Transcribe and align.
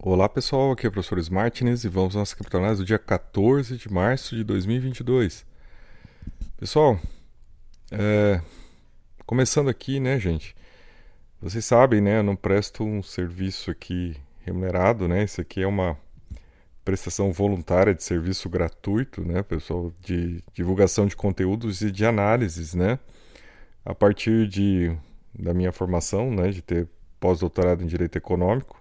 Olá 0.00 0.28
pessoal, 0.28 0.70
aqui 0.70 0.86
é 0.86 0.88
o 0.88 0.92
professor 0.92 1.18
Smartness 1.18 1.82
e 1.82 1.88
vamos 1.88 2.10
às 2.10 2.20
nossa 2.20 2.36
criptonase 2.36 2.80
do 2.80 2.86
dia 2.86 3.00
14 3.00 3.76
de 3.76 3.92
março 3.92 4.36
de 4.36 4.44
2022. 4.44 5.44
Pessoal, 6.56 7.00
é... 7.90 8.40
começando 9.26 9.68
aqui, 9.68 9.98
né, 9.98 10.16
gente? 10.20 10.54
Vocês 11.42 11.64
sabem, 11.64 12.00
né? 12.00 12.20
Eu 12.20 12.22
não 12.22 12.36
presto 12.36 12.84
um 12.84 13.02
serviço 13.02 13.72
aqui 13.72 14.16
remunerado, 14.46 15.08
né? 15.08 15.24
Isso 15.24 15.40
aqui 15.40 15.62
é 15.62 15.66
uma 15.66 15.98
prestação 16.84 17.32
voluntária 17.32 17.92
de 17.92 18.04
serviço 18.04 18.48
gratuito, 18.48 19.24
né, 19.24 19.42
pessoal, 19.42 19.92
de 20.00 20.44
divulgação 20.54 21.08
de 21.08 21.16
conteúdos 21.16 21.80
e 21.80 21.90
de 21.90 22.06
análises, 22.06 22.72
né? 22.72 23.00
A 23.84 23.96
partir 23.96 24.46
de 24.46 24.96
da 25.36 25.52
minha 25.52 25.72
formação, 25.72 26.30
né, 26.30 26.50
de 26.50 26.62
ter 26.62 26.88
pós-doutorado 27.18 27.82
em 27.82 27.86
direito 27.86 28.16
econômico 28.16 28.77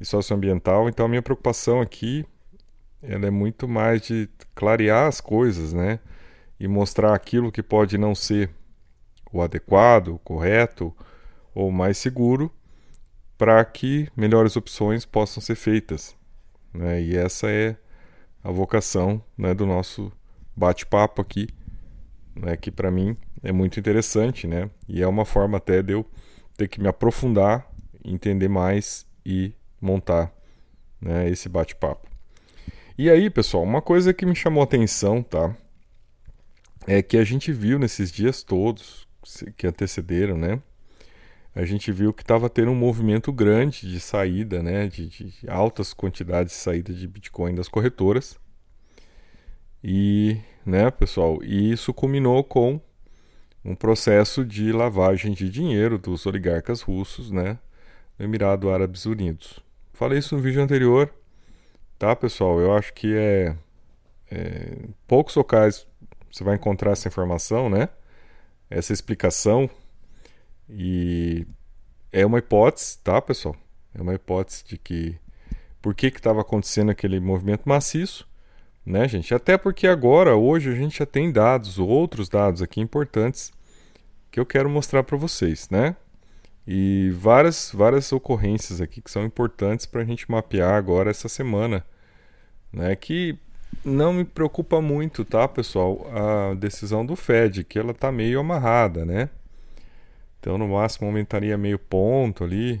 e 0.00 0.04
socioambiental. 0.04 0.88
Então 0.88 1.06
a 1.06 1.08
minha 1.08 1.22
preocupação 1.22 1.80
aqui 1.80 2.24
ela 3.02 3.26
é 3.26 3.30
muito 3.30 3.66
mais 3.68 4.02
de 4.02 4.28
clarear 4.54 5.06
as 5.06 5.20
coisas, 5.20 5.72
né? 5.72 6.00
E 6.58 6.68
mostrar 6.68 7.14
aquilo 7.14 7.50
que 7.50 7.62
pode 7.62 7.96
não 7.96 8.14
ser 8.14 8.50
o 9.32 9.40
adequado, 9.40 10.08
o 10.08 10.18
correto 10.18 10.94
ou 11.54 11.70
mais 11.70 11.96
seguro 11.96 12.50
para 13.38 13.64
que 13.64 14.08
melhores 14.14 14.54
opções 14.56 15.06
possam 15.06 15.42
ser 15.42 15.54
feitas. 15.54 16.14
Né? 16.74 17.00
E 17.00 17.16
essa 17.16 17.50
é 17.50 17.74
a 18.44 18.50
vocação 18.50 19.22
né, 19.36 19.54
do 19.54 19.64
nosso 19.64 20.12
bate-papo 20.54 21.22
aqui, 21.22 21.48
né, 22.34 22.56
que 22.56 22.70
para 22.70 22.90
mim 22.90 23.16
é 23.42 23.50
muito 23.50 23.80
interessante, 23.80 24.46
né? 24.46 24.68
E 24.86 25.02
é 25.02 25.06
uma 25.06 25.24
forma 25.24 25.56
até 25.56 25.82
de 25.82 25.94
eu 25.94 26.04
ter 26.56 26.68
que 26.68 26.80
me 26.80 26.88
aprofundar, 26.88 27.66
entender 28.04 28.48
mais 28.48 29.06
e 29.24 29.54
montar 29.80 30.32
né, 31.00 31.28
esse 31.28 31.48
bate-papo. 31.48 32.08
E 32.98 33.08
aí, 33.08 33.30
pessoal, 33.30 33.62
uma 33.62 33.80
coisa 33.80 34.12
que 34.12 34.26
me 34.26 34.36
chamou 34.36 34.60
a 34.60 34.64
atenção, 34.64 35.22
tá? 35.22 35.56
É 36.86 37.02
que 37.02 37.16
a 37.16 37.24
gente 37.24 37.50
viu 37.52 37.78
nesses 37.78 38.12
dias 38.12 38.42
todos 38.42 39.08
que 39.56 39.66
antecederam, 39.66 40.36
né? 40.36 40.60
A 41.54 41.64
gente 41.64 41.90
viu 41.90 42.12
que 42.12 42.22
estava 42.22 42.48
tendo 42.48 42.70
um 42.70 42.76
movimento 42.76 43.32
grande 43.32 43.90
de 43.90 43.98
saída, 43.98 44.62
né? 44.62 44.86
De, 44.86 45.08
de, 45.08 45.34
altas 45.48 45.94
quantidades 45.94 46.52
de 46.52 46.58
saída 46.58 46.92
de 46.92 47.08
Bitcoin 47.08 47.54
das 47.54 47.68
corretoras. 47.68 48.38
E, 49.82 50.38
né, 50.64 50.90
pessoal, 50.90 51.42
e 51.42 51.72
isso 51.72 51.94
culminou 51.94 52.44
com 52.44 52.78
um 53.64 53.74
processo 53.74 54.44
de 54.44 54.72
lavagem 54.72 55.32
de 55.32 55.48
dinheiro 55.48 55.98
dos 55.98 56.26
oligarcas 56.26 56.82
russos, 56.82 57.30
né? 57.30 57.58
No 58.18 58.26
Emirado 58.26 58.70
Árabes 58.70 59.06
Unidos. 59.06 59.60
Falei 60.00 60.18
isso 60.18 60.34
no 60.34 60.40
vídeo 60.40 60.62
anterior, 60.62 61.12
tá, 61.98 62.16
pessoal? 62.16 62.58
Eu 62.58 62.74
acho 62.74 62.90
que 62.94 63.14
é, 63.14 63.54
é 64.30 64.78
poucos 65.06 65.34
locais 65.36 65.86
você 66.32 66.42
vai 66.42 66.54
encontrar 66.54 66.92
essa 66.92 67.06
informação, 67.06 67.68
né? 67.68 67.90
Essa 68.70 68.94
explicação 68.94 69.68
e 70.70 71.46
é 72.10 72.24
uma 72.24 72.38
hipótese, 72.38 72.96
tá, 73.04 73.20
pessoal? 73.20 73.54
É 73.94 74.00
uma 74.00 74.14
hipótese 74.14 74.64
de 74.64 74.78
que 74.78 75.18
por 75.82 75.94
que 75.94 76.06
estava 76.06 76.40
acontecendo 76.40 76.90
aquele 76.90 77.20
movimento 77.20 77.68
maciço, 77.68 78.26
né, 78.86 79.06
gente? 79.06 79.34
Até 79.34 79.58
porque 79.58 79.86
agora, 79.86 80.34
hoje, 80.34 80.70
a 80.70 80.74
gente 80.74 80.98
já 81.00 81.04
tem 81.04 81.30
dados, 81.30 81.78
outros 81.78 82.30
dados 82.30 82.62
aqui 82.62 82.80
importantes 82.80 83.52
que 84.30 84.40
eu 84.40 84.46
quero 84.46 84.70
mostrar 84.70 85.02
para 85.02 85.18
vocês, 85.18 85.68
né? 85.68 85.94
E 86.66 87.10
várias, 87.14 87.72
várias 87.74 88.12
ocorrências 88.12 88.80
aqui 88.80 89.00
que 89.00 89.10
são 89.10 89.24
importantes 89.24 89.86
para 89.86 90.02
a 90.02 90.04
gente 90.04 90.30
mapear 90.30 90.74
agora 90.74 91.10
essa 91.10 91.28
semana. 91.28 91.84
Né? 92.72 92.94
Que 92.94 93.38
não 93.84 94.12
me 94.12 94.24
preocupa 94.24 94.80
muito, 94.80 95.24
tá, 95.24 95.48
pessoal? 95.48 96.06
A 96.14 96.54
decisão 96.54 97.04
do 97.04 97.16
Fed, 97.16 97.64
que 97.64 97.78
ela 97.78 97.94
tá 97.94 98.12
meio 98.12 98.40
amarrada, 98.40 99.04
né? 99.04 99.30
Então, 100.38 100.56
no 100.56 100.68
máximo, 100.68 101.06
aumentaria 101.06 101.56
meio 101.58 101.78
ponto 101.78 102.44
ali 102.44 102.80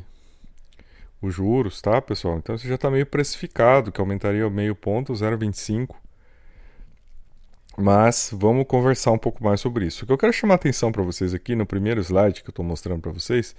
os 1.20 1.34
juros, 1.34 1.80
tá, 1.82 2.00
pessoal? 2.00 2.38
Então, 2.38 2.54
isso 2.54 2.66
já 2.66 2.76
está 2.76 2.90
meio 2.90 3.06
precificado, 3.06 3.92
que 3.92 4.00
aumentaria 4.00 4.48
meio 4.48 4.74
ponto, 4.74 5.12
0,25. 5.12 5.96
Mas 7.76 8.30
vamos 8.32 8.66
conversar 8.66 9.12
um 9.12 9.18
pouco 9.18 9.42
mais 9.42 9.60
sobre 9.60 9.86
isso. 9.86 10.04
O 10.04 10.06
que 10.06 10.12
eu 10.12 10.18
quero 10.18 10.32
chamar 10.32 10.54
a 10.54 10.56
atenção 10.56 10.90
para 10.92 11.02
vocês 11.02 11.32
aqui 11.32 11.54
no 11.54 11.64
primeiro 11.64 12.00
slide 12.00 12.42
que 12.42 12.48
eu 12.48 12.52
estou 12.52 12.64
mostrando 12.64 13.00
para 13.00 13.12
vocês 13.12 13.54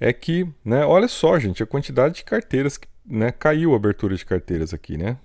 é 0.00 0.12
que, 0.12 0.46
né, 0.64 0.84
olha 0.84 1.08
só, 1.08 1.38
gente, 1.38 1.62
a 1.62 1.66
quantidade 1.66 2.16
de 2.16 2.24
carteiras 2.24 2.78
né, 3.06 3.30
caiu 3.30 3.72
a 3.72 3.76
abertura 3.76 4.16
de 4.16 4.24
carteiras 4.24 4.74
aqui, 4.74 4.96
né? 4.96 5.18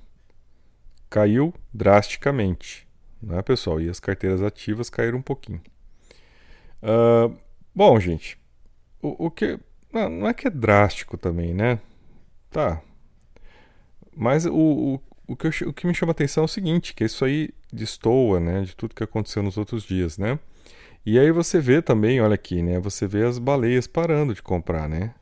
Caiu 1.10 1.54
drasticamente, 1.74 2.88
né, 3.22 3.42
pessoal? 3.42 3.82
E 3.82 3.90
as 3.90 4.00
carteiras 4.00 4.42
ativas 4.42 4.90
caíram 4.90 5.18
um 5.18 5.24
pouquinho. 5.24 5.62
Uh, 6.84 7.36
bom, 7.74 8.00
gente, 8.00 8.38
o, 9.02 9.26
o 9.26 9.32
que. 9.32 9.60
Não, 9.92 10.10
não, 10.10 10.28
é 10.28 10.34
que 10.34 10.48
é 10.48 10.52
drástico 10.52 11.18
também, 11.18 11.54
né? 11.54 11.80
Tá. 12.52 12.82
Mas 14.16 14.46
o, 14.46 14.54
o, 14.54 15.00
o, 15.30 15.36
que 15.36 15.46
eu, 15.46 15.70
o 15.70 15.74
que 15.74 15.86
me 15.86 15.94
chama 15.94 16.10
a 16.10 16.14
atenção 16.14 16.44
é 16.44 16.46
o 16.46 16.48
seguinte, 16.48 16.94
que 16.96 17.04
isso 17.04 17.24
aí 17.24 17.52
destoa, 17.72 18.40
né, 18.40 18.62
de 18.64 18.76
tudo 18.76 18.96
que 18.96 19.04
aconteceu 19.04 19.44
nos 19.44 19.58
outros 19.58 19.84
dias, 19.84 20.18
né? 20.18 20.40
E 21.06 21.20
aí 21.20 21.32
você 21.32 21.60
vê 21.60 21.82
também, 21.84 22.20
olha 22.20 22.34
aqui, 22.34 22.64
né, 22.64 22.80
você 22.80 23.06
vê 23.06 23.24
as 23.24 23.38
baleias 23.38 23.86
parando 23.86 24.34
de 24.34 24.42
comprar, 24.42 24.90
né? 24.90 25.14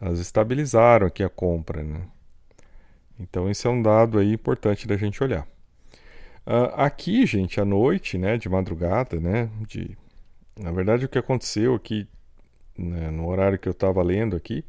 Elas 0.00 0.18
estabilizaram 0.18 1.06
aqui 1.06 1.22
a 1.22 1.28
compra, 1.28 1.84
né? 1.84 2.02
Então 3.18 3.48
esse 3.48 3.64
é 3.64 3.70
um 3.70 3.80
dado 3.80 4.18
aí 4.18 4.32
importante 4.32 4.88
da 4.88 4.96
gente 4.96 5.22
olhar. 5.22 5.46
Uh, 6.44 6.74
aqui, 6.74 7.24
gente, 7.24 7.60
à 7.60 7.64
noite, 7.64 8.18
né, 8.18 8.36
de 8.36 8.48
madrugada, 8.48 9.20
né, 9.20 9.48
de... 9.68 9.96
Na 10.58 10.72
verdade, 10.72 11.04
o 11.04 11.08
que 11.08 11.18
aconteceu 11.18 11.74
aqui, 11.74 12.08
né, 12.76 13.10
no 13.12 13.28
horário 13.28 13.58
que 13.58 13.68
eu 13.68 13.72
estava 13.72 14.02
lendo 14.02 14.34
aqui, 14.34 14.64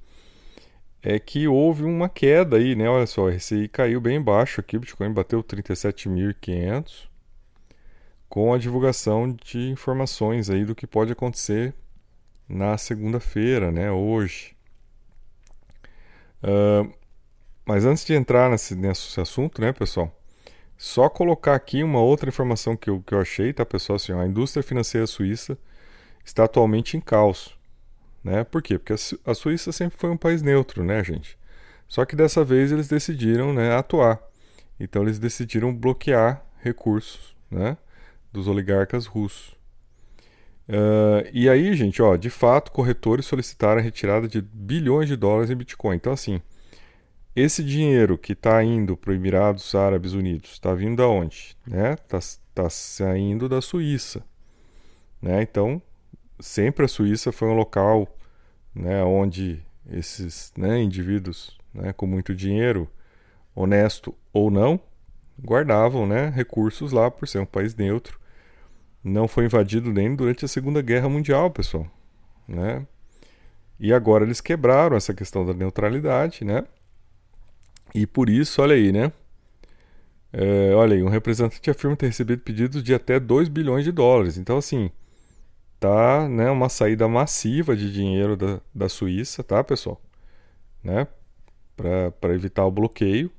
é 1.03 1.19
que 1.19 1.47
houve 1.47 1.83
uma 1.83 2.07
queda 2.07 2.57
aí, 2.57 2.75
né? 2.75 2.89
Olha 2.89 3.05
só, 3.05 3.29
esse 3.29 3.55
aí 3.55 3.67
caiu 3.67 3.99
bem 3.99 4.21
baixo 4.21 4.61
aqui, 4.61 4.77
o 4.77 4.79
Bitcoin 4.79 5.11
bateu 5.11 5.43
37.500 5.43 7.09
com 8.29 8.53
a 8.53 8.57
divulgação 8.57 9.31
de 9.31 9.69
informações 9.69 10.49
aí 10.49 10.65
do 10.65 10.73
que 10.73 10.87
pode 10.87 11.11
acontecer 11.11 11.73
na 12.49 12.77
segunda-feira, 12.77 13.71
né? 13.71 13.91
Hoje. 13.91 14.55
Uh, 16.41 16.91
mas 17.65 17.85
antes 17.85 18.03
de 18.05 18.13
entrar 18.13 18.49
nesse, 18.49 18.73
nesse 18.75 19.19
assunto, 19.19 19.61
né, 19.61 19.71
pessoal? 19.71 20.11
Só 20.77 21.09
colocar 21.09 21.53
aqui 21.53 21.83
uma 21.83 22.01
outra 22.01 22.29
informação 22.29 22.75
que 22.75 22.89
eu, 22.89 23.01
que 23.01 23.13
eu 23.13 23.21
achei, 23.21 23.53
tá, 23.53 23.65
pessoal? 23.65 23.97
Assim, 23.97 24.13
a 24.13 24.25
indústria 24.25 24.63
financeira 24.63 25.05
suíça 25.05 25.57
está 26.25 26.45
atualmente 26.45 26.97
em 26.97 27.01
caos. 27.01 27.55
Né? 28.23 28.43
Por 28.43 28.61
quê? 28.61 28.77
Porque 28.79 28.93
a 29.25 29.33
Suíça 29.33 29.71
sempre 29.71 29.97
foi 29.97 30.09
um 30.09 30.17
país 30.17 30.41
neutro, 30.41 30.83
né, 30.83 31.03
gente? 31.03 31.37
Só 31.87 32.05
que 32.05 32.15
dessa 32.15 32.43
vez 32.43 32.71
eles 32.71 32.87
decidiram 32.87 33.53
né, 33.53 33.75
atuar. 33.75 34.19
Então 34.79 35.03
eles 35.03 35.19
decidiram 35.19 35.73
bloquear 35.73 36.43
recursos 36.61 37.35
né, 37.51 37.77
dos 38.31 38.47
oligarcas 38.47 39.05
russos. 39.05 39.53
Uh, 40.67 41.27
e 41.33 41.49
aí, 41.49 41.75
gente, 41.75 42.01
ó, 42.01 42.15
de 42.15 42.29
fato, 42.29 42.71
corretores 42.71 43.25
solicitaram 43.25 43.79
a 43.79 43.83
retirada 43.83 44.27
de 44.27 44.41
bilhões 44.41 45.09
de 45.09 45.15
dólares 45.17 45.49
em 45.49 45.55
Bitcoin. 45.55 45.97
Então, 45.97 46.13
assim, 46.13 46.41
esse 47.35 47.63
dinheiro 47.63 48.17
que 48.17 48.33
está 48.33 48.63
indo 48.63 48.95
para 48.95 49.11
os 49.11 49.17
Emirados 49.17 49.75
Árabes 49.75 50.13
Unidos 50.13 50.51
está 50.51 50.73
vindo 50.73 50.97
da 50.97 51.07
onde? 51.07 51.57
Está 51.67 51.77
né? 51.77 51.95
Tá, 52.07 52.19
tá 52.53 52.69
saindo 52.69 53.49
da 53.49 53.59
Suíça. 53.61 54.23
Né? 55.21 55.41
Então, 55.41 55.81
sempre 56.39 56.85
a 56.85 56.87
Suíça 56.87 57.31
foi 57.31 57.47
um 57.47 57.53
local 57.53 58.07
né, 58.73 59.03
onde 59.03 59.63
esses 59.89 60.51
né, 60.57 60.81
indivíduos 60.81 61.57
né, 61.73 61.93
com 61.93 62.05
muito 62.05 62.33
dinheiro, 62.33 62.89
honesto 63.55 64.15
ou 64.31 64.49
não, 64.49 64.79
guardavam 65.39 66.05
né, 66.05 66.29
recursos 66.29 66.91
lá 66.91 67.09
por 67.09 67.27
ser 67.27 67.39
um 67.39 67.45
país 67.45 67.75
neutro. 67.75 68.19
Não 69.03 69.27
foi 69.27 69.45
invadido 69.45 69.91
nem 69.91 70.15
durante 70.15 70.45
a 70.45 70.47
Segunda 70.47 70.81
Guerra 70.81 71.09
Mundial, 71.09 71.51
pessoal. 71.51 71.87
Né? 72.47 72.85
E 73.79 73.93
agora 73.93 74.23
eles 74.23 74.39
quebraram 74.39 74.95
essa 74.95 75.13
questão 75.13 75.45
da 75.45 75.53
neutralidade, 75.53 76.45
né? 76.45 76.63
E 77.93 78.07
por 78.07 78.29
isso, 78.29 78.61
olha 78.61 78.75
aí, 78.75 78.91
né? 78.91 79.11
É, 80.31 80.73
olha 80.73 80.95
aí, 80.95 81.03
um 81.03 81.09
representante 81.09 81.69
afirma 81.69 81.95
ter 81.95 82.07
recebido 82.07 82.41
pedidos 82.41 82.81
de 82.81 82.93
até 82.93 83.19
2 83.19 83.49
bilhões 83.49 83.83
de 83.83 83.91
dólares. 83.91 84.37
Então, 84.37 84.57
assim, 84.57 84.89
tá, 85.83 86.29
né, 86.29 86.49
uma 86.49 86.69
saída 86.69 87.07
massiva 87.09 87.75
de 87.75 87.91
dinheiro 87.91 88.37
da, 88.37 88.61
da 88.73 88.87
Suíça, 88.87 89.43
tá, 89.43 89.61
pessoal? 89.63 90.01
Né? 90.81 91.05
Para 91.75 92.33
evitar 92.33 92.65
o 92.65 92.71
bloqueio. 92.71 93.29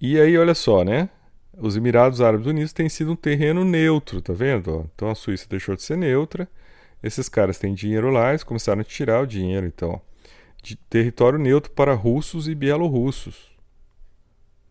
E 0.00 0.18
aí, 0.20 0.36
olha 0.36 0.54
só, 0.54 0.84
né? 0.84 1.08
Os 1.56 1.76
Emirados 1.76 2.20
Árabes 2.20 2.46
Unidos 2.46 2.72
têm 2.72 2.88
sido 2.88 3.12
um 3.12 3.16
terreno 3.16 3.64
neutro, 3.64 4.20
tá 4.20 4.32
vendo? 4.32 4.90
Então 4.94 5.08
a 5.08 5.14
Suíça 5.14 5.46
deixou 5.48 5.76
de 5.76 5.82
ser 5.82 5.96
neutra. 5.96 6.48
Esses 7.02 7.28
caras 7.28 7.58
têm 7.58 7.74
dinheiro 7.74 8.10
lá, 8.10 8.30
eles 8.30 8.42
começaram 8.42 8.80
a 8.80 8.84
tirar 8.84 9.22
o 9.22 9.26
dinheiro, 9.26 9.66
então. 9.66 10.00
de 10.62 10.74
território 10.76 11.38
neutro 11.38 11.70
para 11.72 11.94
russos 11.94 12.48
e 12.48 12.54
bielorrussos, 12.54 13.56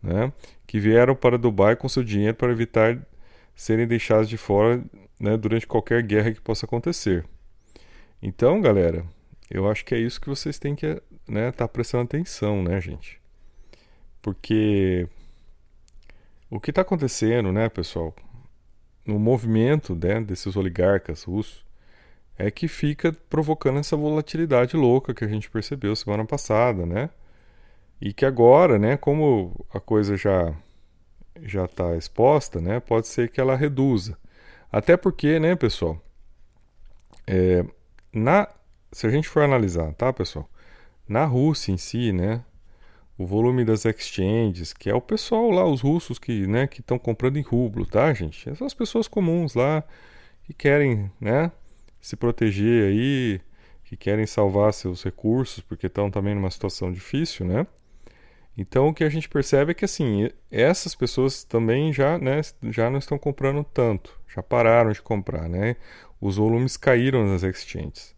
né, 0.02 0.30
que 0.66 0.78
vieram 0.78 1.14
para 1.14 1.38
Dubai 1.38 1.74
com 1.74 1.88
seu 1.88 2.04
dinheiro 2.04 2.36
para 2.36 2.52
evitar 2.52 2.98
serem 3.54 3.86
deixados 3.86 4.28
de 4.28 4.36
fora 4.36 4.84
né, 5.18 5.36
durante 5.36 5.66
qualquer 5.66 6.02
guerra 6.02 6.32
que 6.32 6.40
possa 6.40 6.66
acontecer. 6.66 7.24
Então, 8.22 8.60
galera, 8.60 9.04
eu 9.50 9.68
acho 9.70 9.84
que 9.84 9.94
é 9.94 9.98
isso 9.98 10.20
que 10.20 10.28
vocês 10.28 10.58
têm 10.58 10.74
que 10.74 10.86
estar 10.86 11.02
né, 11.28 11.52
tá 11.52 11.68
prestando 11.68 12.04
atenção, 12.04 12.62
né, 12.62 12.80
gente? 12.80 13.20
Porque 14.20 15.08
o 16.50 16.58
que 16.60 16.70
está 16.70 16.82
acontecendo, 16.82 17.52
né, 17.52 17.68
pessoal, 17.68 18.14
no 19.04 19.18
movimento 19.18 19.94
né, 19.94 20.20
desses 20.20 20.56
oligarcas 20.56 21.22
russos, 21.24 21.64
é 22.38 22.50
que 22.50 22.68
fica 22.68 23.12
provocando 23.30 23.78
essa 23.78 23.96
volatilidade 23.96 24.76
louca 24.76 25.14
que 25.14 25.24
a 25.24 25.28
gente 25.28 25.48
percebeu 25.48 25.96
semana 25.96 26.24
passada, 26.24 26.84
né? 26.84 27.08
E 28.00 28.12
que 28.12 28.26
agora, 28.26 28.78
né, 28.78 28.96
como 28.96 29.66
a 29.72 29.80
coisa 29.80 30.16
já 30.16 30.54
já 31.42 31.66
está 31.66 31.96
exposta, 31.96 32.60
né, 32.60 32.80
pode 32.80 33.06
ser 33.08 33.30
que 33.30 33.40
ela 33.40 33.56
reduza. 33.56 34.18
Até 34.70 34.96
porque, 34.96 35.38
né, 35.38 35.54
pessoal, 35.56 36.00
é, 37.26 37.64
na 38.12 38.48
se 38.92 39.06
a 39.06 39.10
gente 39.10 39.28
for 39.28 39.42
analisar, 39.42 39.92
tá, 39.94 40.12
pessoal, 40.12 40.48
na 41.08 41.24
Rússia 41.24 41.72
em 41.72 41.76
si, 41.76 42.12
né, 42.12 42.42
o 43.18 43.26
volume 43.26 43.64
das 43.64 43.84
exchanges, 43.84 44.72
que 44.72 44.90
é 44.90 44.94
o 44.94 45.00
pessoal 45.00 45.50
lá, 45.50 45.64
os 45.66 45.80
russos 45.80 46.18
que, 46.18 46.46
né, 46.46 46.68
estão 46.72 46.98
comprando 46.98 47.36
em 47.38 47.42
rublo, 47.42 47.86
tá, 47.86 48.12
gente? 48.14 48.54
São 48.56 48.66
as 48.66 48.74
pessoas 48.74 49.08
comuns 49.08 49.54
lá 49.54 49.82
que 50.44 50.52
querem, 50.52 51.10
né, 51.20 51.50
se 52.00 52.16
proteger 52.16 52.88
aí, 52.90 53.40
que 53.84 53.96
querem 53.96 54.26
salvar 54.26 54.72
seus 54.72 55.02
recursos 55.02 55.60
porque 55.60 55.86
estão 55.86 56.10
também 56.10 56.34
numa 56.34 56.50
situação 56.50 56.92
difícil, 56.92 57.46
né? 57.46 57.66
Então 58.56 58.88
o 58.88 58.94
que 58.94 59.04
a 59.04 59.08
gente 59.08 59.28
percebe 59.28 59.72
é 59.72 59.74
que 59.74 59.84
assim, 59.84 60.30
essas 60.50 60.94
pessoas 60.94 61.44
também 61.44 61.92
já, 61.92 62.18
né, 62.18 62.40
já 62.70 62.88
não 62.88 62.98
estão 62.98 63.18
comprando 63.18 63.62
tanto, 63.62 64.18
já 64.34 64.42
pararam 64.42 64.92
de 64.92 65.02
comprar, 65.02 65.48
né? 65.48 65.76
Os 66.20 66.36
volumes 66.36 66.76
caíram 66.76 67.26
nas 67.26 67.42
exchanges. 67.42 68.14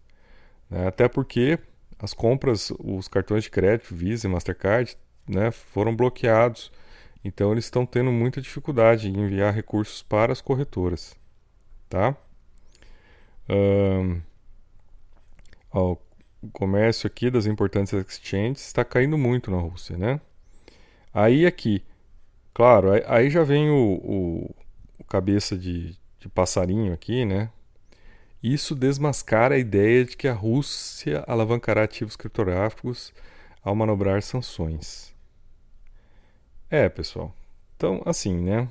Né? 0.70 0.86
Até 0.86 1.08
porque 1.08 1.58
as 1.98 2.14
compras, 2.14 2.72
os 2.78 3.08
cartões 3.08 3.44
de 3.44 3.50
crédito, 3.50 3.94
Visa 3.94 4.28
e 4.28 4.30
Mastercard, 4.30 4.96
né, 5.28 5.50
foram 5.50 5.94
bloqueados. 5.94 6.70
Então 7.24 7.52
eles 7.52 7.64
estão 7.64 7.84
tendo 7.84 8.12
muita 8.12 8.40
dificuldade 8.40 9.08
em 9.08 9.18
enviar 9.18 9.52
recursos 9.52 10.02
para 10.02 10.32
as 10.32 10.40
corretoras, 10.40 11.16
tá? 11.88 12.16
Um, 13.48 14.20
ó, 15.72 15.96
o 16.40 16.48
comércio 16.52 17.06
aqui 17.06 17.30
das 17.30 17.46
importantes 17.46 17.92
exchanges 17.92 18.66
está 18.66 18.84
caindo 18.84 19.18
muito 19.18 19.50
na 19.50 19.58
Rússia, 19.58 19.96
né? 19.98 20.20
Aí 21.20 21.44
aqui, 21.46 21.82
claro, 22.54 22.90
aí, 23.08 23.28
já 23.28 23.42
vem 23.42 23.68
o, 23.70 23.74
o, 23.74 24.54
o 25.00 25.04
cabeça 25.04 25.58
de, 25.58 25.96
de 26.20 26.28
passarinho 26.28 26.92
aqui, 26.92 27.24
né? 27.24 27.50
Isso 28.40 28.72
desmascara 28.72 29.56
a 29.56 29.58
ideia 29.58 30.04
de 30.04 30.16
que 30.16 30.28
a 30.28 30.32
Rússia 30.32 31.24
alavancará 31.26 31.82
ativos 31.82 32.14
criptográficos 32.14 33.12
ao 33.64 33.74
manobrar 33.74 34.22
sanções. 34.22 35.12
É, 36.70 36.88
pessoal. 36.88 37.34
Então, 37.76 38.00
assim, 38.06 38.38
né? 38.38 38.68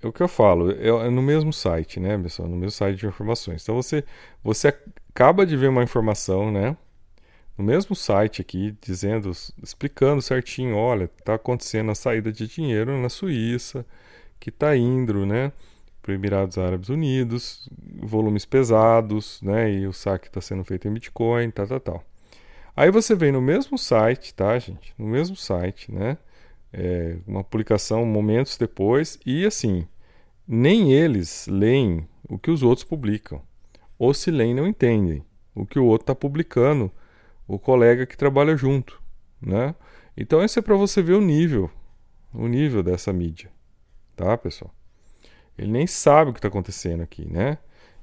É 0.00 0.06
o 0.06 0.12
que 0.12 0.22
eu 0.22 0.28
falo, 0.28 0.70
é, 0.70 0.86
é 0.86 1.10
no 1.10 1.20
mesmo 1.20 1.52
site, 1.52 1.98
né, 1.98 2.16
pessoal? 2.16 2.48
No 2.48 2.54
mesmo 2.56 2.70
site 2.70 2.98
de 3.00 3.06
informações. 3.08 3.60
Então 3.60 3.74
você, 3.74 4.04
você 4.40 4.68
acaba 5.12 5.44
de 5.44 5.56
ver 5.56 5.66
uma 5.68 5.82
informação, 5.82 6.52
né? 6.52 6.76
No 7.56 7.64
mesmo 7.64 7.96
site 7.96 8.40
aqui, 8.40 8.76
dizendo, 8.80 9.30
explicando 9.62 10.20
certinho, 10.20 10.76
olha, 10.76 11.10
está 11.18 11.34
acontecendo 11.34 11.90
a 11.90 11.94
saída 11.94 12.30
de 12.30 12.46
dinheiro 12.46 12.96
na 13.00 13.08
Suíça, 13.08 13.86
que 14.38 14.50
está 14.50 14.76
indo, 14.76 15.24
né? 15.24 15.52
para 16.06 16.14
Emirados 16.14 16.56
Árabes 16.56 16.88
Unidos, 16.88 17.68
volumes 18.00 18.44
pesados, 18.44 19.42
né? 19.42 19.72
E 19.72 19.88
o 19.88 19.92
saque 19.92 20.28
está 20.28 20.40
sendo 20.40 20.62
feito 20.62 20.86
em 20.86 20.92
Bitcoin, 20.92 21.50
tal, 21.50 21.66
tal, 21.66 21.80
tal. 21.80 22.04
Aí 22.76 22.92
você 22.92 23.16
vem 23.16 23.32
no 23.32 23.42
mesmo 23.42 23.76
site, 23.76 24.32
tá, 24.32 24.56
gente? 24.56 24.94
No 24.96 25.04
mesmo 25.04 25.34
site, 25.34 25.90
né? 25.90 26.16
É, 26.72 27.16
uma 27.26 27.42
publicação 27.42 28.06
momentos 28.06 28.56
depois 28.56 29.18
e 29.26 29.44
assim, 29.44 29.88
nem 30.46 30.92
eles 30.92 31.48
leem 31.48 32.06
o 32.28 32.38
que 32.38 32.52
os 32.52 32.62
outros 32.62 32.84
publicam. 32.84 33.42
Ou 33.98 34.14
se 34.14 34.30
leem, 34.30 34.54
não 34.54 34.66
entendem 34.66 35.24
o 35.56 35.66
que 35.66 35.78
o 35.78 35.86
outro 35.86 36.04
está 36.04 36.14
publicando, 36.14 36.92
o 37.46 37.58
colega 37.58 38.06
que 38.06 38.16
trabalha 38.16 38.56
junto, 38.56 39.00
né? 39.40 39.74
Então 40.16 40.42
isso 40.42 40.58
é 40.58 40.62
para 40.62 40.74
você 40.74 41.02
ver 41.02 41.14
o 41.14 41.20
nível, 41.20 41.70
o 42.32 42.46
nível 42.48 42.82
dessa 42.82 43.12
mídia, 43.12 43.50
tá, 44.14 44.36
pessoal? 44.36 44.74
Ele 45.58 45.70
nem 45.70 45.86
sabe 45.86 46.30
o 46.30 46.32
que 46.32 46.38
está 46.38 46.48
acontecendo 46.48 47.02
aqui, 47.02 47.26
né? 47.30 47.58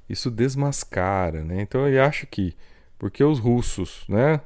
Isso 0.08 0.30
desmascara, 0.30 1.44
né? 1.44 1.60
Então 1.62 1.86
ele 1.86 1.98
acha 1.98 2.26
que 2.26 2.56
porque 2.98 3.22
os 3.22 3.38
russos, 3.38 4.04
né, 4.08 4.40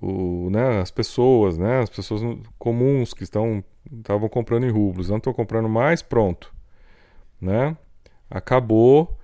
o, 0.00 0.48
né, 0.50 0.80
as 0.80 0.90
pessoas, 0.90 1.58
né, 1.58 1.80
as 1.80 1.90
pessoas 1.90 2.22
comuns 2.58 3.12
que 3.12 3.22
estão 3.22 3.62
estavam 3.92 4.28
comprando 4.28 4.64
em 4.64 4.70
rublos, 4.70 5.10
não 5.10 5.18
estão 5.18 5.32
comprando 5.32 5.68
mais, 5.68 6.00
pronto, 6.00 6.54
né? 7.40 7.76
Acabou, 8.30 9.18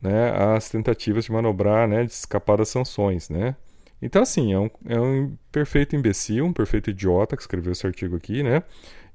né, 0.00 0.30
as 0.54 0.68
tentativas 0.68 1.24
de 1.24 1.32
manobrar, 1.32 1.88
né, 1.88 2.04
de 2.04 2.12
escapar 2.12 2.58
das 2.58 2.68
sanções, 2.68 3.30
né? 3.30 3.56
Então 4.04 4.22
assim, 4.22 4.52
é 4.52 4.58
um, 4.58 4.70
é 4.86 5.00
um 5.00 5.36
perfeito 5.50 5.96
imbecil, 5.96 6.44
um 6.44 6.52
perfeito 6.52 6.90
idiota 6.90 7.36
que 7.36 7.42
escreveu 7.42 7.72
esse 7.72 7.86
artigo 7.86 8.16
aqui, 8.16 8.42
né? 8.42 8.62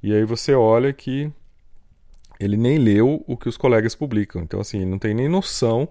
E 0.01 0.13
aí 0.13 0.23
você 0.23 0.53
olha 0.53 0.91
que 0.91 1.31
ele 2.39 2.55
nem 2.55 2.77
leu 2.77 3.23
o 3.27 3.37
que 3.37 3.49
os 3.49 3.57
colegas 3.57 3.93
publicam. 3.93 4.41
Então, 4.41 4.61
assim, 4.61 4.77
ele 4.77 4.89
não 4.89 4.97
tem 4.97 5.13
nem 5.13 5.27
noção 5.27 5.87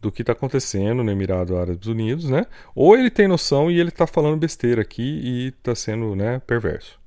do 0.00 0.12
que 0.12 0.22
está 0.22 0.32
acontecendo 0.32 1.02
no 1.02 1.10
Emirado 1.10 1.56
Árabes 1.56 1.86
Unidos, 1.86 2.28
né? 2.28 2.46
Ou 2.74 2.96
ele 2.96 3.10
tem 3.10 3.26
noção 3.26 3.70
e 3.70 3.80
ele 3.80 3.88
está 3.88 4.06
falando 4.06 4.36
besteira 4.36 4.82
aqui 4.82 5.02
e 5.02 5.48
está 5.48 5.74
sendo, 5.74 6.14
né, 6.14 6.40
perverso. 6.40 7.00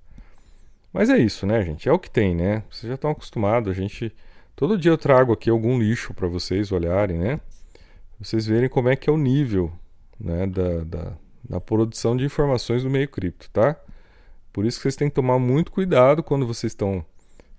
Mas 0.92 1.10
é 1.10 1.18
isso, 1.18 1.46
né, 1.46 1.62
gente? 1.64 1.88
É 1.88 1.92
o 1.92 2.00
que 2.00 2.10
tem, 2.10 2.34
né? 2.34 2.64
Vocês 2.70 2.88
já 2.88 2.96
estão 2.96 3.12
acostumados. 3.12 3.70
A 3.70 3.74
gente 3.74 4.14
todo 4.56 4.78
dia 4.78 4.92
eu 4.92 4.98
trago 4.98 5.34
aqui 5.34 5.50
algum 5.50 5.78
lixo 5.78 6.14
para 6.14 6.28
vocês 6.28 6.72
olharem, 6.72 7.18
né? 7.18 7.40
Vocês 8.18 8.46
verem 8.46 8.70
como 8.70 8.88
é 8.88 8.96
que 8.96 9.10
é 9.10 9.14
o 9.14 9.18
nível, 9.18 9.72
né, 10.20 10.48
da, 10.48 10.84
da, 10.84 11.14
da 11.50 11.62
produção 11.62 12.16
de 12.16 12.26
informações 12.26 12.84
do 12.84 12.90
meio 12.90 13.08
cripto, 13.08 13.50
tá? 13.50 13.80
Por 14.52 14.66
isso 14.66 14.78
que 14.78 14.84
vocês 14.84 14.96
têm 14.96 15.10
que 15.10 15.16
tomar 15.16 15.38
muito 15.38 15.72
cuidado 15.72 16.24
quando 16.24 16.48
vocês 16.48 16.72
estão 16.72 17.06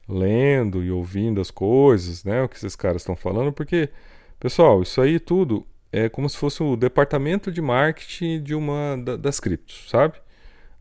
lendo 0.08 0.82
e 0.82 0.90
ouvindo 0.90 1.40
as 1.40 1.50
coisas, 1.50 2.24
né? 2.24 2.42
O 2.42 2.48
que 2.48 2.56
esses 2.56 2.76
caras 2.76 3.02
estão 3.02 3.16
falando, 3.16 3.52
porque, 3.52 3.90
pessoal, 4.38 4.82
isso 4.82 5.00
aí 5.00 5.20
tudo 5.20 5.66
é 5.92 6.08
como 6.08 6.28
se 6.28 6.36
fosse 6.36 6.62
o 6.62 6.76
departamento 6.76 7.50
de 7.50 7.60
marketing 7.60 8.42
de 8.42 8.54
uma 8.54 8.96
das 9.18 9.40
criptos, 9.40 9.88
sabe? 9.90 10.14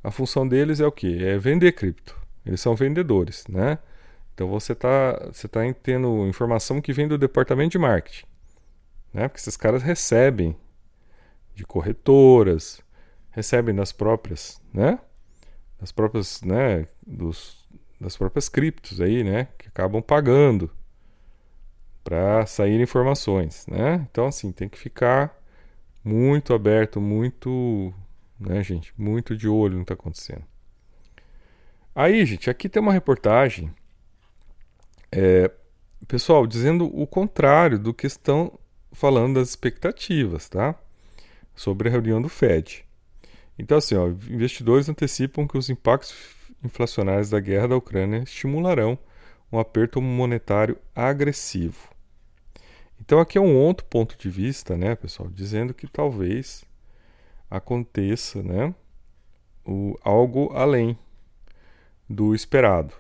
A 0.04 0.12
função 0.12 0.48
deles 0.48 0.80
é 0.80 0.86
o 0.86 0.92
que? 0.92 1.24
É 1.24 1.38
vender 1.38 1.72
cripto. 1.74 2.16
Eles 2.46 2.62
são 2.62 2.76
vendedores, 2.76 3.46
né? 3.48 3.80
Então 4.34 4.48
você 4.48 4.74
está 4.74 5.30
você 5.32 5.48
tá 5.48 5.62
tendo 5.82 6.28
informação 6.28 6.82
que 6.82 6.94
vem 6.94 7.08
do 7.08 7.18
departamento 7.18 7.72
de 7.72 7.78
marketing, 7.78 8.26
né? 9.14 9.28
Porque 9.28 9.40
esses 9.40 9.58
caras 9.58 9.82
recebem 9.82 10.56
de 11.56 11.66
corretoras, 11.66 12.82
recebem 13.32 13.74
das 13.74 13.92
próprias, 13.92 14.62
né? 14.74 15.00
Das 15.80 15.92
próprias, 15.92 16.42
né? 16.42 16.86
Dos 17.06 17.66
das 18.00 18.18
próprias 18.18 18.50
criptos 18.50 19.00
aí, 19.00 19.24
né? 19.24 19.48
Que 19.58 19.68
acabam 19.68 20.02
pagando 20.02 20.70
para 22.04 22.46
sair 22.46 22.80
informações, 22.80 23.66
né? 23.68 24.06
Então, 24.12 24.28
assim, 24.28 24.52
tem 24.52 24.70
que 24.70 24.78
ficar 24.78 25.36
muito 26.04 26.54
aberto, 26.54 27.02
muito, 27.02 27.92
né, 28.40 28.64
gente? 28.64 28.94
Muito 28.96 29.36
de 29.36 29.48
olho 29.48 29.80
no 29.80 29.86
que 29.86 29.92
está 29.92 29.96
acontecendo. 29.96 30.44
Aí, 31.96 32.26
gente, 32.26 32.50
aqui 32.50 32.70
tem 32.70 32.82
uma 32.82 32.94
reportagem, 32.94 33.74
é, 35.12 35.50
pessoal, 36.08 36.46
dizendo 36.46 36.86
o 36.86 37.08
contrário 37.08 37.80
do 37.80 37.94
que 37.94 38.06
estão 38.06 38.60
falando 38.92 39.36
das 39.40 39.50
expectativas, 39.50 40.48
tá? 40.48 40.76
Sobre 41.56 41.88
a 41.88 41.92
reunião 41.92 42.22
do 42.22 42.30
Fed. 42.30 42.86
Então, 43.58 43.78
assim, 43.78 43.96
ó, 43.96 44.08
investidores 44.30 44.90
antecipam 44.90 45.48
que 45.48 45.58
os 45.58 45.70
impactos 45.70 46.14
inflacionários 46.64 47.30
da 47.30 47.40
guerra 47.40 47.70
da 47.70 47.78
Ucrânia 47.78 48.24
estimularão 48.24 48.98
um 49.52 49.60
aperto 49.60 50.02
monetário 50.02 50.78
agressivo. 50.94 51.90
Então 53.00 53.20
aqui 53.20 53.38
é 53.38 53.42
um 53.42 53.56
outro 53.56 53.86
ponto 53.86 54.18
de 54.18 54.30
vista, 54.30 54.76
né, 54.76 54.96
pessoal, 54.96 55.30
dizendo 55.30 55.74
que 55.74 55.88
talvez 55.88 56.64
aconteça, 57.50 58.42
né, 58.42 58.74
o, 59.66 59.98
algo 60.02 60.52
além 60.54 60.98
do 62.10 62.34
esperado, 62.36 62.94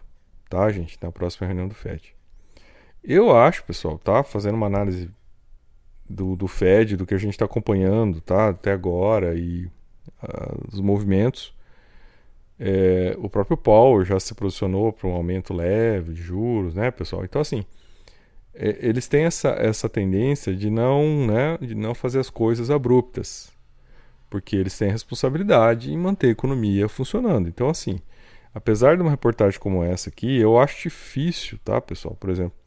tá, 0.49 0.69
gente, 0.71 0.97
na 1.01 1.11
próxima 1.11 1.47
reunião 1.47 1.67
do 1.67 1.75
Fed. 1.75 2.15
Eu 3.03 3.35
acho, 3.35 3.63
pessoal, 3.63 3.97
tá, 3.97 4.23
fazendo 4.23 4.55
uma 4.55 4.67
análise 4.67 5.09
do, 6.09 6.35
do 6.35 6.47
Fed, 6.47 6.95
do 6.95 7.05
que 7.05 7.13
a 7.13 7.17
gente 7.17 7.33
está 7.33 7.45
acompanhando, 7.45 8.21
tá, 8.21 8.49
até 8.49 8.71
agora 8.71 9.35
e 9.35 9.69
os 10.71 10.79
movimentos. 10.79 11.53
É, 12.59 13.15
o 13.19 13.29
próprio 13.29 13.57
Paul 13.57 14.05
já 14.05 14.19
se 14.19 14.33
posicionou 14.33 14.93
para 14.93 15.07
um 15.07 15.13
aumento 15.13 15.53
leve 15.53 16.13
de 16.13 16.21
juros, 16.21 16.73
né, 16.73 16.89
pessoal? 16.89 17.25
Então, 17.25 17.41
assim, 17.41 17.65
é, 18.53 18.77
eles 18.79 19.07
têm 19.07 19.25
essa, 19.25 19.49
essa 19.49 19.89
tendência 19.89 20.55
de 20.55 20.69
não, 20.69 21.27
né, 21.27 21.57
de 21.59 21.75
não 21.75 21.93
fazer 21.93 22.19
as 22.19 22.29
coisas 22.29 22.69
abruptas, 22.69 23.51
porque 24.29 24.55
eles 24.55 24.77
têm 24.77 24.89
responsabilidade 24.89 25.91
em 25.91 25.97
manter 25.97 26.27
a 26.27 26.31
economia 26.31 26.87
funcionando. 26.87 27.49
Então, 27.49 27.69
assim, 27.69 27.99
apesar 28.53 28.95
de 28.95 29.01
uma 29.01 29.11
reportagem 29.11 29.59
como 29.59 29.83
essa 29.83 30.09
aqui, 30.09 30.37
eu 30.37 30.57
acho 30.57 30.83
difícil, 30.83 31.59
tá, 31.63 31.81
pessoal? 31.81 32.15
Por 32.15 32.29
exemplo, 32.29 32.57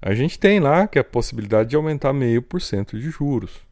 a 0.00 0.14
gente 0.14 0.38
tem 0.38 0.60
lá 0.60 0.86
que 0.86 0.98
é 0.98 1.00
a 1.00 1.04
possibilidade 1.04 1.70
de 1.70 1.76
aumentar 1.76 2.12
meio 2.12 2.42
por 2.42 2.60
cento 2.60 2.98
de 2.98 3.10
juros. 3.10 3.66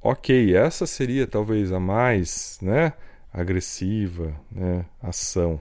Ok, 0.00 0.54
essa 0.54 0.86
seria 0.86 1.26
talvez 1.26 1.72
a 1.72 1.78
mais, 1.78 2.58
né, 2.60 2.92
agressiva, 3.32 4.34
né, 4.50 4.84
ação. 5.00 5.60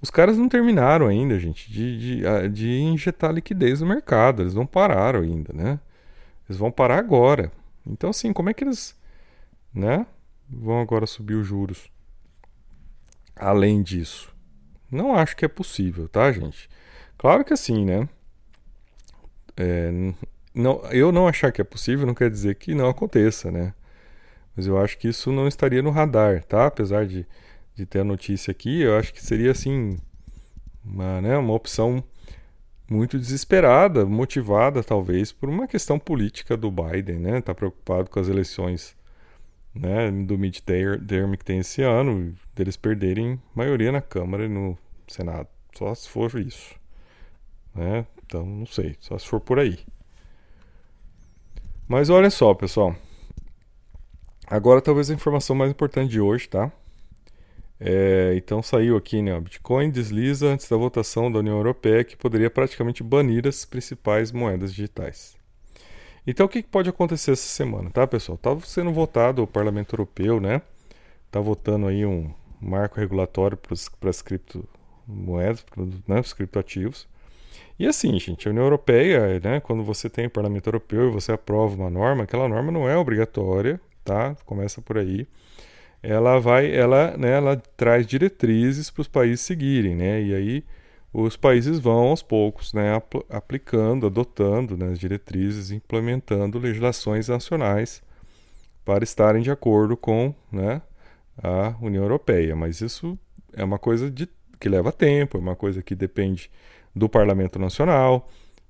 Os 0.00 0.10
caras 0.10 0.36
não 0.36 0.48
terminaram 0.48 1.06
ainda, 1.06 1.38
gente, 1.38 1.70
de, 1.70 1.98
de, 1.98 2.48
de 2.50 2.78
injetar 2.80 3.32
liquidez 3.32 3.80
no 3.80 3.86
mercado. 3.86 4.42
Eles 4.42 4.54
não 4.54 4.66
pararam 4.66 5.20
ainda, 5.20 5.52
né? 5.52 5.80
Eles 6.46 6.58
vão 6.58 6.70
parar 6.70 6.98
agora. 6.98 7.50
Então, 7.86 8.10
assim, 8.10 8.32
como 8.32 8.50
é 8.50 8.54
que 8.54 8.64
eles, 8.64 8.98
né, 9.72 10.06
vão 10.48 10.80
agora 10.80 11.06
subir 11.06 11.34
os 11.34 11.46
juros? 11.46 11.90
Além 13.36 13.82
disso, 13.82 14.34
não 14.90 15.14
acho 15.14 15.36
que 15.36 15.44
é 15.44 15.48
possível, 15.48 16.08
tá, 16.08 16.30
gente? 16.32 16.68
Claro 17.16 17.44
que 17.44 17.52
assim, 17.52 17.84
né? 17.84 18.08
É, 19.56 19.90
não, 20.54 20.80
eu 20.90 21.10
não 21.12 21.26
achar 21.28 21.52
que 21.52 21.60
é 21.60 21.64
possível 21.64 22.06
não 22.06 22.14
quer 22.14 22.30
dizer 22.30 22.56
que 22.56 22.74
não 22.74 22.88
aconteça, 22.88 23.50
né? 23.50 23.74
Mas 24.56 24.66
eu 24.66 24.78
acho 24.78 24.96
que 24.98 25.08
isso 25.08 25.32
não 25.32 25.48
estaria 25.48 25.82
no 25.82 25.90
radar, 25.90 26.44
tá? 26.44 26.66
Apesar 26.66 27.06
de, 27.06 27.26
de 27.74 27.86
ter 27.86 28.00
a 28.00 28.04
notícia 28.04 28.52
aqui, 28.52 28.82
eu 28.82 28.96
acho 28.96 29.12
que 29.12 29.22
seria 29.24 29.50
assim 29.50 29.98
uma, 30.84 31.20
né, 31.20 31.36
uma 31.36 31.54
opção 31.54 32.04
muito 32.88 33.18
desesperada, 33.18 34.04
motivada 34.04 34.82
talvez 34.84 35.32
por 35.32 35.48
uma 35.48 35.66
questão 35.66 35.98
política 35.98 36.56
do 36.56 36.70
Biden, 36.70 37.18
né? 37.18 37.40
Tá 37.40 37.54
preocupado 37.54 38.10
com 38.10 38.20
as 38.20 38.28
eleições, 38.28 38.96
né, 39.74 40.10
do 40.10 40.38
midterm 40.38 41.36
que 41.36 41.44
tem 41.44 41.58
esse 41.58 41.82
ano, 41.82 42.34
deles 42.54 42.76
perderem 42.76 43.40
maioria 43.54 43.90
na 43.90 44.00
Câmara 44.00 44.44
e 44.44 44.48
no 44.48 44.78
Senado. 45.08 45.48
Só 45.76 45.92
se 45.94 46.08
for 46.08 46.32
isso, 46.38 46.76
né? 47.74 48.06
Então, 48.26 48.44
não 48.44 48.66
sei, 48.66 48.96
só 49.00 49.18
se 49.18 49.26
for 49.26 49.40
por 49.40 49.58
aí. 49.58 49.78
Mas 51.86 52.08
olha 52.08 52.30
só, 52.30 52.54
pessoal. 52.54 52.96
Agora 54.46 54.80
talvez 54.80 55.10
a 55.10 55.14
informação 55.14 55.54
mais 55.54 55.70
importante 55.70 56.10
de 56.10 56.20
hoje, 56.20 56.48
tá? 56.48 56.70
É, 57.78 58.34
então 58.36 58.62
saiu 58.62 58.96
aqui, 58.96 59.20
né? 59.20 59.38
Bitcoin 59.40 59.90
desliza 59.90 60.46
antes 60.46 60.68
da 60.68 60.76
votação 60.76 61.30
da 61.30 61.40
União 61.40 61.56
Europeia 61.56 62.04
que 62.04 62.16
poderia 62.16 62.48
praticamente 62.48 63.02
banir 63.02 63.46
as 63.46 63.64
principais 63.64 64.32
moedas 64.32 64.72
digitais. 64.72 65.36
Então 66.26 66.46
o 66.46 66.48
que 66.48 66.62
pode 66.62 66.88
acontecer 66.88 67.32
essa 67.32 67.48
semana, 67.48 67.90
tá, 67.90 68.06
pessoal? 68.06 68.38
Tá 68.38 68.58
sendo 68.60 68.92
votado 68.92 69.42
o 69.42 69.46
Parlamento 69.46 69.94
Europeu, 69.94 70.40
né? 70.40 70.62
Tá 71.30 71.40
votando 71.40 71.86
aí 71.88 72.06
um 72.06 72.32
marco 72.60 72.98
regulatório 72.98 73.56
para 73.56 73.74
as 74.08 74.22
criptomoedas, 74.22 75.64
né, 76.08 76.20
os 76.20 76.32
criptoativos. 76.32 77.06
E 77.78 77.86
assim, 77.86 78.18
gente, 78.20 78.46
a 78.46 78.50
União 78.50 78.64
Europeia, 78.64 79.40
né, 79.40 79.60
quando 79.60 79.82
você 79.82 80.08
tem 80.08 80.26
o 80.26 80.30
Parlamento 80.30 80.68
Europeu 80.68 81.08
e 81.08 81.12
você 81.12 81.32
aprova 81.32 81.74
uma 81.74 81.90
norma, 81.90 82.24
aquela 82.24 82.48
norma 82.48 82.70
não 82.70 82.88
é 82.88 82.96
obrigatória, 82.96 83.80
tá? 84.04 84.36
Começa 84.44 84.80
por 84.80 84.96
aí. 84.98 85.26
Ela 86.02 86.38
vai, 86.38 86.72
ela, 86.72 87.16
né, 87.16 87.32
ela 87.32 87.56
traz 87.76 88.06
diretrizes 88.06 88.90
para 88.90 89.00
os 89.02 89.08
países 89.08 89.40
seguirem, 89.40 89.96
né? 89.96 90.22
E 90.22 90.34
aí 90.34 90.64
os 91.12 91.36
países 91.36 91.78
vão 91.78 92.08
aos 92.08 92.22
poucos, 92.22 92.72
né, 92.72 92.94
apl 92.94 93.18
aplicando, 93.30 94.06
adotando 94.06 94.76
né, 94.76 94.90
as 94.92 94.98
diretrizes, 94.98 95.70
implementando 95.70 96.58
legislações 96.58 97.28
nacionais 97.28 98.02
para 98.84 99.04
estarem 99.04 99.42
de 99.42 99.50
acordo 99.50 99.96
com, 99.96 100.34
né, 100.52 100.82
a 101.42 101.74
União 101.80 102.02
Europeia. 102.02 102.54
Mas 102.56 102.80
isso 102.80 103.18
é 103.52 103.64
uma 103.64 103.78
coisa 103.78 104.10
de, 104.10 104.28
que 104.60 104.68
leva 104.68 104.92
tempo, 104.92 105.38
é 105.38 105.40
uma 105.40 105.56
coisa 105.56 105.82
que 105.82 105.94
depende 105.94 106.50
do 106.94 107.08
Parlamento 107.08 107.58
Nacional, 107.58 108.28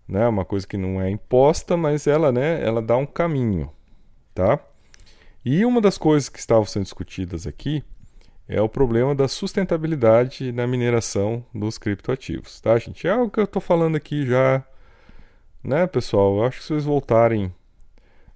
né? 0.08 0.26
Uma 0.28 0.44
coisa 0.44 0.66
que 0.66 0.76
não 0.76 1.00
é 1.00 1.10
imposta, 1.10 1.76
mas 1.76 2.06
ela, 2.06 2.32
né, 2.32 2.64
ela 2.64 2.80
dá 2.80 2.96
um 2.96 3.06
caminho, 3.06 3.70
tá? 4.34 4.58
E 5.44 5.64
uma 5.64 5.80
das 5.80 5.98
coisas 5.98 6.28
que 6.28 6.38
estavam 6.38 6.64
sendo 6.64 6.84
discutidas 6.84 7.46
aqui 7.46 7.84
é 8.48 8.60
o 8.60 8.68
problema 8.68 9.14
da 9.14 9.28
sustentabilidade 9.28 10.52
na 10.52 10.66
mineração 10.66 11.44
dos 11.54 11.78
criptoativos, 11.78 12.60
tá, 12.60 12.78
gente? 12.78 13.06
É 13.06 13.10
algo 13.10 13.30
que 13.30 13.40
eu 13.40 13.44
estou 13.44 13.60
falando 13.60 13.96
aqui 13.96 14.26
já, 14.26 14.62
né, 15.62 15.86
pessoal? 15.86 16.36
Eu 16.36 16.44
acho 16.44 16.58
que 16.58 16.62
se 16.62 16.68
vocês 16.68 16.84
voltarem 16.84 17.52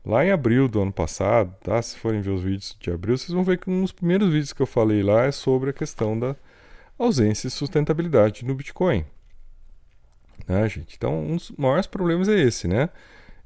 lá 0.05 0.25
em 0.25 0.31
abril 0.31 0.69
do 0.69 0.81
ano 0.81 0.93
passado, 0.93 1.55
tá? 1.63 1.81
Se 1.83 1.97
forem 1.99 2.21
ver 2.21 2.31
os 2.31 2.43
vídeos 2.43 2.77
de 2.81 2.91
abril, 2.91 3.17
vocês 3.19 3.33
vão 3.33 3.45
ver 3.45 3.59
que 3.59 3.71
um 3.71 3.83
dos 3.83 3.93
primeiros 3.93 4.29
vídeos 4.29 4.53
que 4.53 4.63
eu 4.63 4.67
falei 4.67 5.03
lá 5.03 5.25
é 5.25 5.33
sobre 5.33 5.71
a 5.71 5.75
questão 5.75 6.19
da 6.19 6.35
ausência 6.99 7.49
de 7.49 7.55
sustentabilidade 7.55 8.45
no 8.45 8.55
Bitcoin, 8.55 9.05
né, 10.49 10.69
gente? 10.69 10.97
Então, 10.97 11.21
um 11.21 11.37
dos 11.37 11.51
maiores 11.53 11.87
problemas 11.87 12.29
é 12.29 12.41
esse, 12.41 12.67
né? 12.67 12.89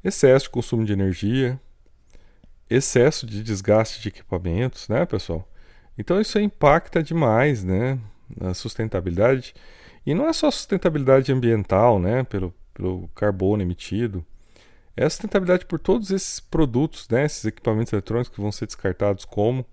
Excesso 0.04 0.46
de 0.46 0.50
consumo 0.50 0.84
de 0.84 0.92
energia, 0.92 1.60
excesso 2.70 3.26
de 3.26 3.42
desgaste 3.42 4.00
de 4.00 4.08
equipamentos, 4.08 4.88
né, 4.88 5.04
pessoal? 5.04 5.48
Então, 5.98 6.20
isso 6.20 6.38
impacta 6.38 7.02
demais, 7.02 7.62
né, 7.62 7.98
na 8.40 8.54
sustentabilidade. 8.54 9.54
E 10.06 10.14
não 10.14 10.28
é 10.28 10.32
só 10.32 10.50
sustentabilidade 10.50 11.30
ambiental, 11.32 11.98
né, 11.98 12.24
pelo, 12.24 12.54
pelo 12.72 13.08
carbono 13.14 13.62
emitido. 13.62 14.24
É 14.96 15.04
a 15.04 15.10
sustentabilidade 15.10 15.66
por 15.66 15.78
todos 15.78 16.10
esses 16.10 16.40
produtos, 16.40 17.08
né, 17.08 17.24
esses 17.24 17.44
equipamentos 17.44 17.92
eletrônicos 17.92 18.34
que 18.34 18.40
vão 18.40 18.52
ser 18.52 18.66
descartados 18.66 19.24
como. 19.24 19.64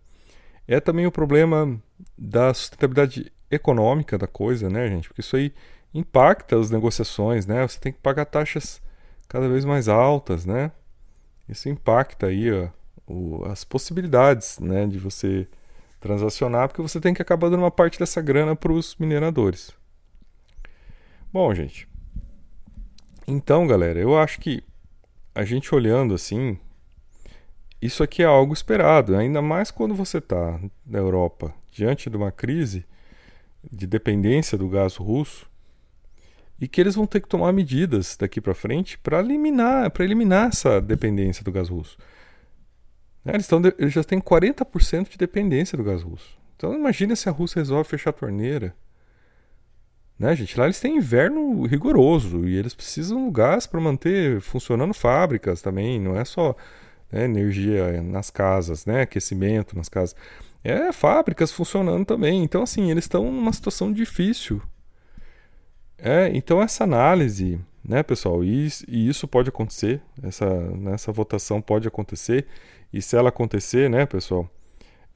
É 0.67 0.79
também 0.79 1.07
o 1.07 1.12
problema 1.12 1.79
da 2.17 2.53
sustentabilidade 2.53 3.31
econômica 3.50 4.17
da 4.17 4.27
coisa, 4.27 4.69
né, 4.69 4.88
gente? 4.88 5.07
Porque 5.07 5.21
isso 5.21 5.36
aí 5.36 5.53
impacta 5.93 6.60
as 6.60 6.69
negociações, 6.69 7.46
né? 7.46 7.67
Você 7.67 7.79
tem 7.79 7.91
que 7.91 8.00
pagar 8.00 8.25
taxas 8.25 8.81
cada 9.27 9.48
vez 9.48 9.65
mais 9.65 9.88
altas, 9.88 10.46
né? 10.46 10.72
Isso 11.48 11.67
impacta 11.67 12.27
aí 12.27 12.51
ó, 12.51 12.69
o, 13.08 13.46
as 13.46 13.63
possibilidades, 13.63 14.60
né, 14.60 14.86
de 14.86 15.00
você 15.00 15.48
transacionar, 16.00 16.67
porque 16.67 16.81
você 16.81 17.00
tem 17.00 17.13
que 17.13 17.22
acabar 17.22 17.50
dando 17.50 17.62
uma 17.62 17.72
parte 17.72 18.00
dessa 18.00 18.22
grana 18.22 18.55
para 18.55 18.72
os 18.72 18.96
mineradores. 18.96 19.72
Bom, 21.34 21.53
gente. 21.53 21.88
Então, 23.27 23.67
galera, 23.67 24.00
eu 24.00 24.17
acho 24.17 24.39
que 24.39 24.63
a 25.34 25.43
gente 25.43 25.74
olhando 25.74 26.13
assim, 26.13 26.58
isso 27.81 28.03
aqui 28.03 28.22
é 28.24 28.25
algo 28.25 28.53
esperado, 28.53 29.15
ainda 29.15 29.41
mais 29.41 29.72
quando 29.72 29.93
você 29.96 30.19
está 30.19 30.60
na 30.86 31.00
Europa 31.00 31.53
diante 31.72 32.10
de 32.10 32.17
uma 32.17 32.31
crise 32.31 32.86
de 33.72 33.86
dependência 33.86 34.58
do 34.58 34.69
gás 34.69 34.96
russo 34.96 35.49
e 36.60 36.68
que 36.68 36.82
eles 36.82 36.96
vão 36.96 37.06
ter 37.06 37.22
que 37.22 37.28
tomar 37.28 37.51
medidas 37.54 38.18
daqui 38.18 38.42
para 38.42 38.54
frente 38.54 38.98
para 38.98 39.20
eliminar, 39.20 39.89
para 39.92 40.04
eliminar 40.04 40.50
essa 40.50 40.82
dependência 40.82 41.44
do 41.44 41.51
gás 41.51 41.70
russo. 41.70 41.98
Né? 43.24 43.34
Eles, 43.34 43.48
tão, 43.48 43.62
eles 43.78 43.94
já 43.94 44.04
têm 44.04 44.20
40% 44.20 45.10
de 45.10 45.18
dependência 45.18 45.78
do 45.78 45.84
gás 45.84 46.01
russo. 46.01 46.38
Então 46.56 46.74
imagina 46.74 47.16
se 47.16 47.30
a 47.30 47.32
Rússia 47.32 47.60
resolve 47.60 47.89
fechar 47.89 48.10
a 48.10 48.13
torneira. 48.13 48.75
Né, 50.18 50.36
gente? 50.36 50.60
Lá 50.60 50.66
eles 50.66 50.82
têm 50.82 50.98
inverno 50.98 51.66
rigoroso 51.66 52.46
e 52.46 52.58
eles 52.58 52.74
precisam 52.74 53.24
do 53.24 53.32
gás 53.32 53.66
para 53.66 53.80
manter 53.80 54.42
funcionando 54.42 54.94
fábricas 54.94 55.62
também. 55.62 55.98
Não 55.98 56.20
é 56.20 56.25
só 56.25 56.54
né, 57.10 57.24
energia 57.24 58.01
nas 58.01 58.30
casas, 58.30 58.86
né, 58.86 59.04
aquecimento 59.04 59.78
nas 59.78 59.88
casas. 59.88 60.18
É 60.62 60.92
fábricas 60.92 61.54
funcionando 61.54 62.06
também. 62.06 62.44
Então, 62.44 62.63
assim, 62.63 62.92
eles 62.92 63.06
estão 63.06 63.32
numa 63.32 63.54
situação 63.54 63.94
difícil 63.94 64.62
é, 66.01 66.29
então 66.34 66.62
essa 66.62 66.84
análise, 66.84 67.60
né, 67.84 68.03
pessoal, 68.03 68.44
e, 68.44 68.68
e 68.88 69.08
isso 69.08 69.27
pode 69.27 69.50
acontecer, 69.50 70.01
essa, 70.22 70.48
nessa 70.72 71.12
votação 71.12 71.62
pode 71.62 71.88
acontecer, 71.88 72.48
e 72.91 73.01
se 73.01 73.15
ela 73.15 73.29
acontecer, 73.29 73.89
né, 73.89 74.06
pessoal, 74.06 74.50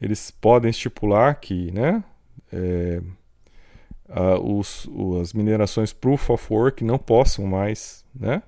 eles 0.02 0.32
podem 0.32 0.70
estipular 0.70 1.40
que, 1.40 1.72
né, 1.72 2.04
é, 2.52 3.02
a, 4.10 4.40
os, 4.40 4.90
as 5.22 5.34
minerações 5.34 5.94
proof 5.94 6.30
of 6.30 6.54
work 6.54 6.84
não 6.84 6.98
possam 6.98 7.46
mais, 7.46 8.06
né, 8.14 8.44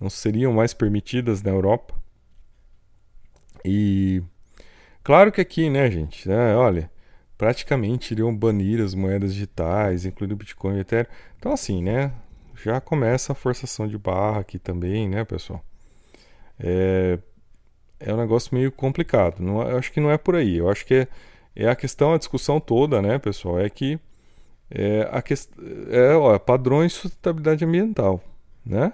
não 0.00 0.08
seriam 0.08 0.52
mais 0.52 0.72
permitidas 0.72 1.42
na 1.42 1.50
Europa. 1.50 1.94
E 3.64 4.22
claro 5.02 5.30
que 5.30 5.40
aqui, 5.40 5.68
né, 5.68 5.90
gente, 5.90 6.28
né, 6.28 6.54
olha, 6.56 6.90
praticamente 7.40 8.12
iriam 8.12 8.36
banir 8.36 8.82
as 8.82 8.94
moedas 8.94 9.32
digitais, 9.32 10.04
incluindo 10.04 10.34
o 10.34 10.36
Bitcoin 10.36 10.76
e 10.76 10.80
Ethereum. 10.80 11.10
Então, 11.38 11.54
assim, 11.54 11.82
né? 11.82 12.12
Já 12.62 12.82
começa 12.82 13.32
a 13.32 13.34
forçação 13.34 13.88
de 13.88 13.96
barra 13.96 14.40
aqui 14.40 14.58
também, 14.58 15.08
né, 15.08 15.24
pessoal? 15.24 15.64
É, 16.58 17.18
é 17.98 18.12
um 18.12 18.18
negócio 18.18 18.54
meio 18.54 18.70
complicado. 18.70 19.40
Não, 19.40 19.62
eu 19.66 19.78
acho 19.78 19.90
que 19.90 20.00
não 20.00 20.10
é 20.10 20.18
por 20.18 20.36
aí. 20.36 20.58
Eu 20.58 20.68
acho 20.68 20.84
que 20.84 20.94
é, 20.94 21.08
é 21.56 21.66
a 21.66 21.74
questão, 21.74 22.12
a 22.12 22.18
discussão 22.18 22.60
toda, 22.60 23.00
né, 23.00 23.18
pessoal, 23.18 23.58
é 23.58 23.70
que 23.70 23.98
é, 24.70 25.08
a 25.10 25.22
que, 25.22 25.32
é 25.90 26.14
ó, 26.14 26.38
padrões 26.38 26.92
de 26.92 26.98
sustentabilidade 26.98 27.64
ambiental, 27.64 28.22
né? 28.64 28.92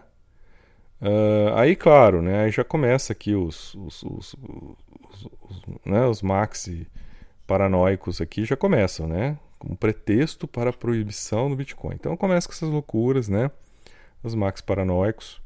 Uh, 1.03 1.53
aí, 1.57 1.75
claro, 1.75 2.23
né, 2.23 2.45
aí 2.45 2.53
já 2.53 2.62
começa 2.62 3.12
aqui 3.12 3.35
os, 3.35 3.75
os, 3.75 4.05
os, 4.05 4.37
os, 4.41 5.25
os 5.43 5.62
né, 5.85 6.07
os 6.07 6.23
maxi 6.23 6.87
paranoicos 7.47 8.21
aqui 8.21 8.45
já 8.45 8.57
começam, 8.57 9.07
né? 9.07 9.38
Como 9.59 9.76
pretexto 9.76 10.47
para 10.47 10.71
a 10.71 10.73
proibição 10.73 11.49
do 11.49 11.57
Bitcoin. 11.57 11.95
Então 11.95 12.17
começa 12.17 12.47
com 12.47 12.55
essas 12.55 12.69
loucuras, 12.69 13.29
né? 13.29 13.50
Os 14.23 14.35
maxi 14.35 14.62
paranoicos. 14.62 15.41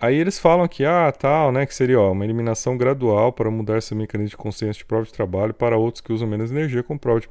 Aí 0.00 0.14
eles 0.14 0.38
falam 0.38 0.68
que, 0.68 0.84
ah, 0.84 1.10
tal, 1.10 1.50
né, 1.50 1.66
que 1.66 1.74
seria 1.74 1.98
ó, 2.00 2.12
uma 2.12 2.24
eliminação 2.24 2.76
gradual 2.76 3.32
para 3.32 3.50
mudar 3.50 3.78
esse 3.78 3.94
mecanismo 3.96 4.30
de 4.30 4.36
consciência 4.36 4.78
de 4.78 4.84
prova 4.84 5.04
de 5.04 5.12
trabalho 5.12 5.52
para 5.52 5.76
outros 5.76 6.00
que 6.00 6.12
usam 6.12 6.28
menos 6.28 6.52
energia 6.52 6.84
com 6.84 6.96
prova 6.96 7.20
de 7.20 7.28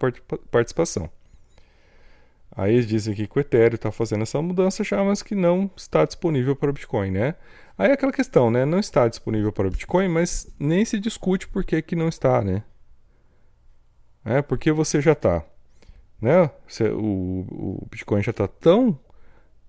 participação. 0.51 1.09
Aí 2.57 2.73
eles 2.73 2.87
dizem 2.87 3.13
aqui 3.13 3.27
que 3.27 3.37
o 3.37 3.39
Ethereum 3.39 3.75
está 3.75 3.91
fazendo 3.91 4.23
essa 4.23 4.41
mudança 4.41 4.83
já, 4.83 5.03
mas 5.03 5.21
que 5.21 5.35
não 5.35 5.69
está 5.77 6.03
disponível 6.03 6.55
para 6.55 6.71
o 6.71 6.73
Bitcoin, 6.73 7.11
né? 7.11 7.35
Aí 7.77 7.91
é 7.91 7.93
aquela 7.93 8.11
questão, 8.11 8.49
né? 8.49 8.65
Não 8.65 8.79
está 8.79 9.07
disponível 9.07 9.51
para 9.51 9.67
o 9.67 9.69
Bitcoin, 9.69 10.07
mas 10.07 10.51
nem 10.59 10.83
se 10.83 10.99
discute 10.99 11.47
por 11.47 11.63
que, 11.63 11.79
que 11.83 11.95
não 11.95 12.09
está, 12.09 12.41
né? 12.41 12.63
É 14.25 14.41
porque 14.41 14.71
você 14.71 14.99
já 14.99 15.11
está, 15.11 15.45
né? 16.19 16.49
Você, 16.67 16.89
o, 16.89 17.45
o 17.81 17.87
Bitcoin 17.91 18.23
já 18.23 18.31
está 18.31 18.47
tão, 18.47 18.99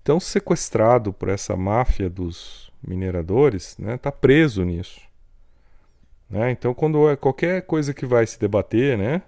tão 0.03 0.19
sequestrado 0.19 1.13
por 1.13 1.29
essa 1.29 1.55
máfia 1.55 2.09
dos 2.09 2.71
mineradores, 2.81 3.77
está 3.77 3.83
né, 3.83 3.97
tá 3.97 4.11
preso 4.11 4.63
nisso. 4.65 4.99
Né? 6.27 6.49
Então, 6.49 6.73
quando 6.73 7.07
é 7.07 7.15
qualquer 7.15 7.61
coisa 7.61 7.93
que 7.93 8.07
vai 8.07 8.25
se 8.25 8.39
debater, 8.39 8.97
né, 8.97 9.21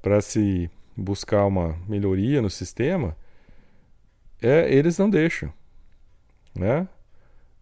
para 0.00 0.22
se 0.22 0.70
buscar 0.96 1.44
uma 1.44 1.76
melhoria 1.86 2.40
no 2.40 2.48
sistema, 2.48 3.16
é, 4.40 4.72
eles 4.72 4.98
não 4.98 5.10
deixam, 5.10 5.52
né? 6.54 6.88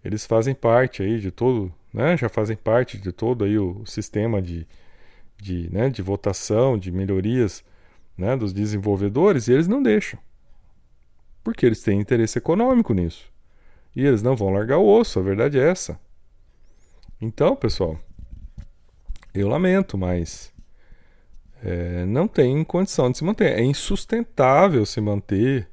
Eles 0.05 0.27
fazem 0.27 0.55
parte 0.55 1.03
aí 1.03 1.19
de 1.19 1.31
todo, 1.31 1.73
né? 1.93 2.17
Já 2.17 2.29
fazem 2.29 2.57
parte 2.57 2.99
de 2.99 3.11
todo 3.11 3.45
aí 3.45 3.59
o 3.59 3.85
sistema 3.87 4.41
de, 4.41 4.67
de, 5.37 5.69
né, 5.73 5.89
de 5.89 6.03
votação, 6.03 6.79
de 6.79 6.93
melhorias, 6.93 7.65
né, 8.17 8.37
dos 8.37 8.53
desenvolvedores, 8.53 9.49
e 9.49 9.53
eles 9.53 9.67
não 9.67 9.83
deixam, 9.83 10.19
porque 11.43 11.67
eles 11.67 11.83
têm 11.83 12.01
interesse 12.01 12.39
econômico 12.39 12.95
nisso. 12.95 13.33
E 13.97 14.05
eles 14.05 14.23
não 14.23 14.37
vão 14.37 14.51
largar 14.51 14.79
o 14.79 14.87
osso, 14.87 15.19
a 15.19 15.23
verdade 15.23 15.59
é 15.59 15.69
essa. 15.69 15.99
Então, 17.21 17.57
pessoal, 17.57 17.99
eu 19.33 19.49
lamento, 19.49 19.97
mas 19.97 20.54
é, 21.65 22.05
não 22.05 22.29
tem 22.29 22.63
condição 22.63 23.11
de 23.11 23.17
se 23.17 23.25
manter. 23.25 23.59
É 23.59 23.65
insustentável 23.65 24.85
se 24.85 25.01
manter. 25.01 25.67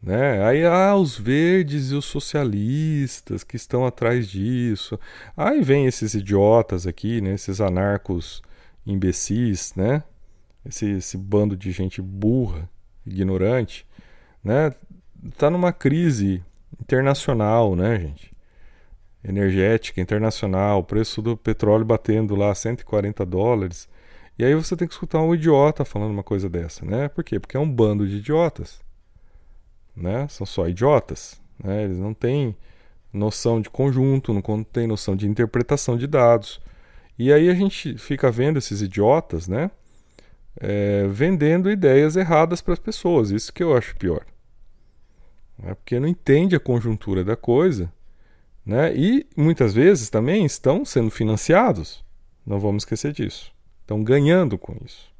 Né? 0.00 0.44
Aí 0.44 0.64
ah, 0.64 0.94
os 0.94 1.18
verdes 1.18 1.90
e 1.90 1.96
os 1.96 2.04
socialistas 2.04 3.42
que 3.42 3.56
estão 3.56 3.84
atrás 3.84 4.28
disso. 4.28 4.98
Aí 5.36 5.60
vem 5.60 5.86
esses 5.86 6.14
idiotas 6.14 6.86
aqui, 6.86 7.20
né? 7.20 7.34
esses 7.34 7.60
anarcos 7.60 8.40
imbecis, 8.86 9.74
né? 9.74 10.04
Esse, 10.64 10.90
esse 10.92 11.16
bando 11.16 11.56
de 11.56 11.72
gente 11.72 12.00
burra, 12.00 12.68
ignorante, 13.04 13.86
né? 14.42 14.72
Tá 15.36 15.50
numa 15.50 15.72
crise 15.72 16.42
internacional, 16.80 17.74
né, 17.74 17.98
gente? 17.98 18.32
Energética 19.24 20.00
internacional, 20.00 20.84
preço 20.84 21.20
do 21.20 21.36
petróleo 21.36 21.84
batendo 21.84 22.36
lá 22.36 22.54
140 22.54 23.26
dólares. 23.26 23.88
E 24.38 24.44
aí 24.44 24.54
você 24.54 24.76
tem 24.76 24.86
que 24.86 24.94
escutar 24.94 25.20
um 25.20 25.34
idiota 25.34 25.84
falando 25.84 26.12
uma 26.12 26.22
coisa 26.22 26.48
dessa, 26.48 26.84
né? 26.84 27.08
Por 27.08 27.24
quê? 27.24 27.40
Porque 27.40 27.56
é 27.56 27.60
um 27.60 27.70
bando 27.70 28.06
de 28.06 28.16
idiotas. 28.16 28.80
Né? 29.96 30.28
São 30.28 30.46
só 30.46 30.68
idiotas. 30.68 31.40
Né? 31.62 31.84
Eles 31.84 31.98
não 31.98 32.14
têm 32.14 32.56
noção 33.12 33.60
de 33.60 33.68
conjunto, 33.68 34.32
não 34.32 34.64
têm 34.64 34.86
noção 34.86 35.16
de 35.16 35.26
interpretação 35.26 35.96
de 35.96 36.06
dados. 36.06 36.60
E 37.18 37.32
aí 37.32 37.48
a 37.48 37.54
gente 37.54 37.98
fica 37.98 38.30
vendo 38.30 38.58
esses 38.58 38.80
idiotas, 38.80 39.48
né? 39.48 39.72
É, 40.60 41.06
vendendo 41.08 41.70
ideias 41.70 42.14
erradas 42.16 42.60
para 42.60 42.74
as 42.74 42.78
pessoas. 42.78 43.30
Isso 43.30 43.52
que 43.52 43.62
eu 43.62 43.76
acho 43.76 43.96
pior 43.96 44.24
né? 45.58 45.74
porque 45.74 45.98
não 45.98 46.08
entende 46.08 46.54
a 46.54 46.60
conjuntura 46.60 47.24
da 47.24 47.36
coisa, 47.36 47.92
né? 48.64 48.94
e 48.94 49.26
muitas 49.36 49.74
vezes 49.74 50.08
também 50.08 50.44
estão 50.44 50.84
sendo 50.84 51.10
financiados, 51.10 52.04
não 52.46 52.60
vamos 52.60 52.82
esquecer 52.82 53.12
disso, 53.12 53.52
estão 53.88 54.04
ganhando 54.04 54.58
com 54.58 54.76
isso. 54.84 55.10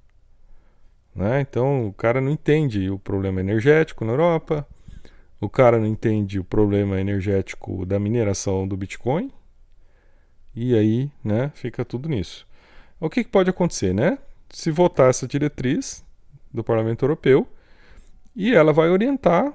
Né? 1.15 1.41
Então 1.41 1.89
o 1.89 1.93
cara 1.93 2.21
não 2.21 2.31
entende 2.31 2.91
o 2.91 2.99
problema 2.99 3.41
energético 3.41 4.05
na 4.05 4.13
Europa, 4.13 4.69
o 5.41 5.49
cara 5.49 5.79
não 5.79 5.87
entende 5.87 6.39
o 6.39 6.45
problema 6.45 7.01
energético 7.01 7.87
da 7.87 7.99
mineração 7.99 8.69
do 8.69 8.77
Bitcoin, 8.77 9.33
e 10.55 10.77
aí 10.77 11.11
né, 11.25 11.51
fica 11.55 11.83
tudo 11.83 12.11
nisso. 12.11 12.47
O 13.01 13.09
que, 13.09 13.25
que 13.25 13.31
pode 13.31 13.49
acontecer? 13.49 13.95
Né? 13.95 14.19
Se 14.51 14.71
votar 14.71 15.09
essa 15.09 15.27
diretriz 15.27 16.05
do 16.53 16.63
Parlamento 16.63 17.05
Europeu, 17.05 17.49
e 18.37 18.55
ela 18.55 18.73
vai 18.73 18.91
orientar 18.91 19.53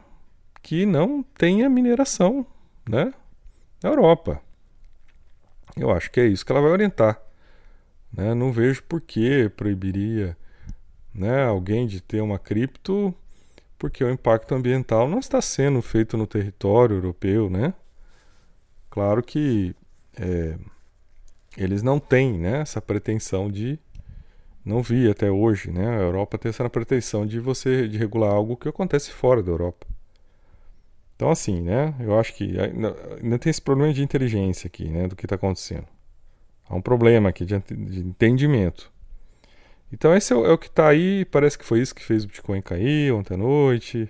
que 0.62 0.86
não 0.86 1.22
tenha 1.38 1.70
mineração 1.70 2.46
né, 2.90 3.14
na 3.82 3.90
Europa. 3.90 4.42
Eu 5.78 5.92
acho 5.92 6.10
que 6.10 6.20
é 6.20 6.26
isso 6.26 6.46
que 6.46 6.52
ela 6.52 6.62
vai 6.62 6.72
orientar. 6.72 7.22
Né? 8.14 8.34
Não 8.34 8.52
vejo 8.52 8.84
por 8.84 9.02
que 9.02 9.50
proibiria 9.50 10.38
né, 11.14 11.44
alguém 11.44 11.88
de 11.88 12.02
ter 12.02 12.22
uma 12.22 12.40
cripto, 12.40 13.14
porque 13.78 14.04
o 14.04 14.10
impacto 14.10 14.54
ambiental 14.54 15.08
não 15.08 15.20
está 15.20 15.42
sendo 15.42 15.82
feito 15.82 16.16
no 16.16 16.28
território 16.28 16.98
europeu. 16.98 17.50
Né? 17.50 17.74
Claro 18.90 19.24
que 19.24 19.76
é, 20.16 20.58
eles 21.58 21.82
não 21.82 22.00
têm 22.00 22.34
né, 22.34 22.62
essa 22.62 22.82
pretensão 22.82 23.50
de. 23.50 23.80
Não 24.66 24.82
vi 24.82 25.10
até 25.10 25.30
hoje, 25.30 25.72
né? 25.72 25.86
A 25.90 26.00
Europa 26.00 26.38
tem 26.38 26.50
essa 26.50 26.70
pretensão 26.70 27.26
de 27.26 27.38
você 27.38 27.86
de 27.86 27.98
regular 27.98 28.32
algo 28.32 28.56
que 28.56 28.70
acontece 28.70 29.12
fora 29.12 29.44
da 29.44 29.52
Europa. 29.52 29.86
Então, 31.16 31.30
assim, 31.30 31.62
né? 31.62 31.94
Eu 32.00 32.18
acho 32.18 32.34
que 32.34 32.56
ainda 32.58 33.38
tem 33.40 33.50
esse 33.50 33.62
problema 33.62 33.94
de 33.94 34.02
inteligência 34.02 34.68
aqui, 34.68 34.88
né? 34.88 35.08
Do 35.08 35.18
que 35.18 35.26
está 35.26 35.36
acontecendo. 35.36 35.86
Há 36.74 36.76
um 36.76 36.82
problema 36.82 37.30
aqui 37.30 37.46
de, 37.46 37.60
de 37.60 38.00
entendimento. 38.00 38.92
Então, 39.92 40.16
esse 40.16 40.34
é 40.34 40.36
o, 40.36 40.44
é 40.44 40.52
o 40.52 40.58
que 40.58 40.66
está 40.66 40.88
aí. 40.88 41.24
Parece 41.26 41.56
que 41.56 41.64
foi 41.64 41.80
isso 41.80 41.94
que 41.94 42.04
fez 42.04 42.24
o 42.24 42.28
Bitcoin 42.28 42.64
cair 42.64 43.14
ontem 43.14 43.36
à 43.36 43.38
noite. 43.38 44.10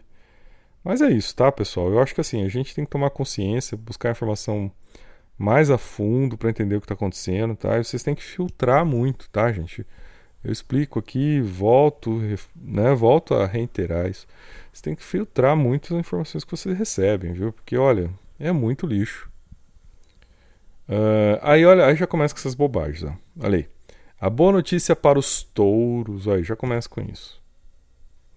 Mas 0.81 1.01
é 1.01 1.09
isso, 1.11 1.35
tá, 1.35 1.51
pessoal? 1.51 1.89
Eu 1.91 1.99
acho 1.99 2.15
que 2.15 2.21
assim, 2.21 2.43
a 2.45 2.47
gente 2.47 2.73
tem 2.73 2.85
que 2.85 2.91
tomar 2.91 3.09
consciência, 3.09 3.77
buscar 3.77 4.11
informação 4.11 4.71
mais 5.37 5.69
a 5.69 5.77
fundo 5.77 6.37
para 6.37 6.49
entender 6.49 6.77
o 6.77 6.79
que 6.79 6.85
está 6.85 6.93
acontecendo, 6.93 7.53
tá? 7.53 7.77
E 7.79 7.83
vocês 7.83 8.01
têm 8.01 8.15
que 8.15 8.23
filtrar 8.23 8.85
muito, 8.85 9.29
tá, 9.29 9.51
gente? 9.51 9.85
Eu 10.41 10.51
explico 10.51 10.99
aqui, 10.99 11.41
volto, 11.41 12.21
né, 12.55 12.93
volto 12.95 13.33
a 13.33 13.45
reiterar 13.45 14.09
isso. 14.09 14.25
Você 14.71 14.83
tem 14.83 14.95
que 14.95 15.03
filtrar 15.03 15.55
muito 15.55 15.93
as 15.93 15.99
informações 15.99 16.45
que 16.45 16.51
vocês 16.51 16.77
recebem, 16.77 17.33
viu? 17.33 17.51
Porque, 17.51 17.77
olha, 17.77 18.09
é 18.39 18.51
muito 18.53 18.87
lixo. 18.87 19.32
Uh, 20.87 21.39
aí, 21.41 21.65
olha, 21.65 21.85
aí 21.85 21.95
já 21.95 22.05
começa 22.05 22.33
com 22.33 22.39
essas 22.39 22.55
bobagens, 22.55 23.03
ó. 23.03 23.13
Olha 23.39 23.57
aí. 23.57 23.67
A 24.19 24.29
boa 24.29 24.53
notícia 24.53 24.95
para 24.95 25.19
os 25.19 25.43
touros, 25.43 26.27
aí 26.27 26.43
já 26.43 26.55
começa 26.55 26.87
com 26.87 27.01
isso. 27.01 27.41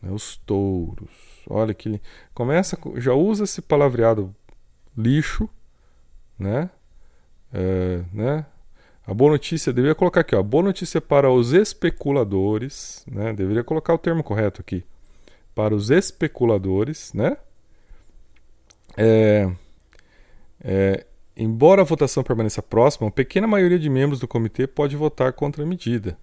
Né, 0.03 0.11
os 0.11 0.37
touros. 0.39 1.11
Olha 1.49 1.73
que 1.73 2.01
começa, 2.35 2.79
já 2.97 3.15
usa 3.15 3.45
esse 3.45 3.63
palavreado 3.63 4.35
lixo, 4.97 5.49
né? 6.39 6.71
Uh, 7.53 8.05
né? 8.13 8.47
A 9.07 9.15
boa 9.15 9.31
notícia, 9.31 9.73
deveria 9.73 9.95
colocar 9.95 10.23
aqui, 10.23 10.35
ó, 10.35 10.43
boa 10.43 10.65
notícia 10.65 11.01
para 11.01 11.31
os 11.31 11.53
especuladores, 11.53 13.05
né? 13.09 13.33
Deveria 13.33 13.63
colocar 13.63 13.95
o 13.95 13.99
termo 13.99 14.25
correto 14.25 14.61
aqui. 14.61 14.85
Para 15.55 15.73
os 15.75 15.91
especuladores, 15.91 17.13
né? 17.13 17.37
É, 18.97 19.49
é, 20.61 21.07
embora 21.37 21.83
a 21.83 21.85
votação 21.85 22.23
permaneça 22.23 22.63
próxima, 22.63 23.07
uma 23.07 23.13
pequena 23.13 23.47
maioria 23.47 23.79
de 23.79 23.91
membros 23.91 24.21
do 24.21 24.29
comitê 24.29 24.67
pode 24.67 24.97
votar 24.97 25.33
contra 25.33 25.63
a 25.63 25.67
medida. 25.67 26.19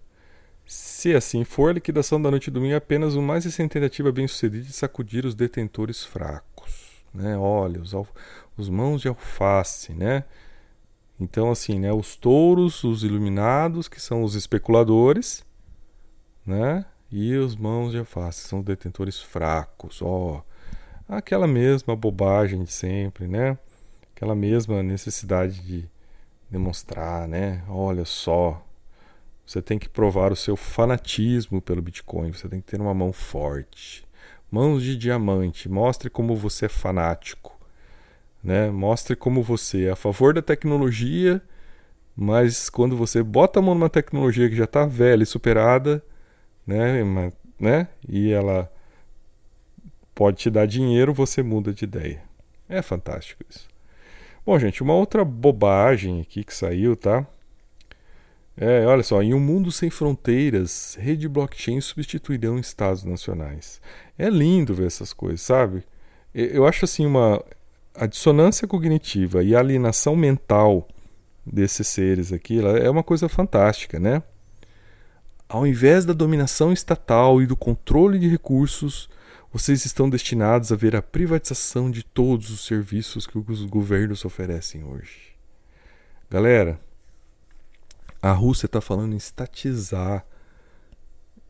Se 0.66 1.14
assim 1.14 1.44
for, 1.44 1.70
a 1.70 1.74
liquidação 1.74 2.22
da 2.22 2.32
noite 2.32 2.46
de 2.46 2.52
domingo 2.52 2.74
é 2.74 2.78
apenas 2.78 3.16
uma 3.16 3.28
mais 3.28 3.46
recente 3.46 3.74
tentativa 3.74 4.12
bem-sucedida 4.12 4.64
de 4.64 4.74
sacudir 4.74 5.26
os 5.26 5.36
detentores 5.36 6.04
fracos. 6.04 7.04
Né? 7.14 7.38
Olha, 7.38 7.82
os, 7.82 7.94
os 8.58 8.70
mãos 8.70 9.02
de 9.02 9.08
alface, 9.08 9.94
né? 9.94 10.24
Então, 11.20 11.52
assim, 11.52 11.80
né, 11.80 11.92
os 11.94 12.16
touros, 12.16 12.84
os 12.84 13.04
iluminados, 13.04 13.88
que 13.88 14.02
são 14.02 14.24
os 14.24 14.36
especuladores, 14.36 15.46
né? 16.46 16.86
E 17.12 17.36
os 17.36 17.56
mãos 17.56 17.92
de 17.92 18.00
alface, 18.00 18.48
são 18.48 18.60
os 18.60 18.66
detentores 18.66 19.22
fracos, 19.22 20.02
ó. 20.02 20.44
Aquela 21.08 21.48
mesma 21.48 21.96
bobagem 21.96 22.64
de 22.64 22.72
sempre, 22.72 23.28
né? 23.28 23.58
Aquela 24.24 24.36
mesma 24.36 24.82
necessidade 24.82 25.60
de, 25.62 25.86
demonstrar, 26.50 27.28
né? 27.28 27.62
Olha 27.68 28.06
só, 28.06 28.66
você 29.46 29.62
tem 29.62 29.78
que 29.78 29.90
provar 29.90 30.32
o 30.32 30.36
seu 30.36 30.56
fanatismo 30.56 31.62
pelo 31.62 31.82
Bitcoin, 31.82 32.32
você 32.32 32.48
tem 32.48 32.62
que 32.62 32.68
ter 32.68 32.80
uma 32.80 32.94
mão 32.94 33.12
forte. 33.12 34.06
Mãos 34.50 34.82
de 34.82 34.96
diamante, 34.96 35.68
mostre 35.68 36.10
como 36.10 36.38
você 36.38 36.68
é 36.68 36.70
fanático. 36.70 37.60
Né? 38.42 38.70
Mostre 38.70 39.14
como 39.14 39.44
você 39.44 39.88
é 39.88 39.92
a 39.92 39.96
favor 39.96 40.34
da 40.34 40.42
tecnologia, 40.42 41.42
mas 42.16 42.70
quando 42.70 42.96
você 42.96 43.22
bota 43.22 43.60
a 43.60 43.62
mão 43.62 43.74
numa 43.74 43.90
tecnologia 43.90 44.48
que 44.48 44.56
já 44.56 44.66
está 44.66 44.86
velha 44.86 45.24
e 45.24 45.26
superada, 45.26 46.02
né? 46.66 47.04
né? 47.60 47.88
E 48.08 48.32
ela 48.32 48.72
pode 50.16 50.38
te 50.38 50.50
dar 50.50 50.66
dinheiro, 50.66 51.14
você 51.14 51.44
muda 51.44 51.74
de 51.74 51.84
ideia. 51.84 52.24
É 52.70 52.82
fantástico 52.82 53.44
isso. 53.50 53.73
Bom, 54.46 54.60
gente, 54.60 54.84
uma 54.84 54.94
outra 54.94 55.24
bobagem 55.24 56.20
aqui 56.20 56.44
que 56.44 56.54
saiu, 56.54 56.98
tá? 56.98 57.26
É, 58.58 58.86
olha 58.86 59.02
só, 59.02 59.24
em 59.24 59.34
um 59.34 59.40
mundo 59.40 59.72
sem 59.72 59.90
fronteiras, 59.90 60.98
rede 61.00 61.30
blockchain 61.30 61.80
substituirão 61.80 62.60
estados 62.60 63.06
nacionais. 63.06 63.82
É 64.18 64.30
lindo 64.30 64.76
ver 64.76 64.88
essas 64.88 65.14
coisas, 65.14 65.40
sabe? 65.42 65.84
Eu 66.34 66.68
acho 66.68 66.84
assim 66.84 67.06
uma 67.06 67.42
a 67.96 68.06
dissonância 68.06 68.68
cognitiva 68.68 69.44
e 69.44 69.56
a 69.56 69.60
alienação 69.60 70.16
mental 70.16 70.88
desses 71.46 71.88
seres 71.88 72.34
aqui 72.34 72.60
é 72.60 72.90
uma 72.90 73.04
coisa 73.04 73.30
fantástica, 73.30 74.00
né? 74.00 74.22
Ao 75.48 75.66
invés 75.66 76.04
da 76.04 76.12
dominação 76.14 76.74
estatal 76.74 77.42
e 77.42 77.46
do 77.46 77.56
controle 77.56 78.20
de 78.20 78.28
recursos, 78.28 79.10
vocês 79.54 79.86
estão 79.86 80.10
destinados 80.10 80.72
a 80.72 80.76
ver 80.76 80.96
a 80.96 81.02
privatização 81.02 81.92
de 81.92 82.02
todos 82.02 82.50
os 82.50 82.66
serviços 82.66 83.28
que 83.28 83.38
os 83.38 83.64
governos 83.66 84.26
oferecem 84.26 84.84
hoje. 84.84 85.36
Galera, 86.28 86.82
a 88.20 88.32
Rússia 88.32 88.66
está 88.66 88.82
falando 88.82 89.14
em 89.14 89.18
estatizar. 89.18 90.26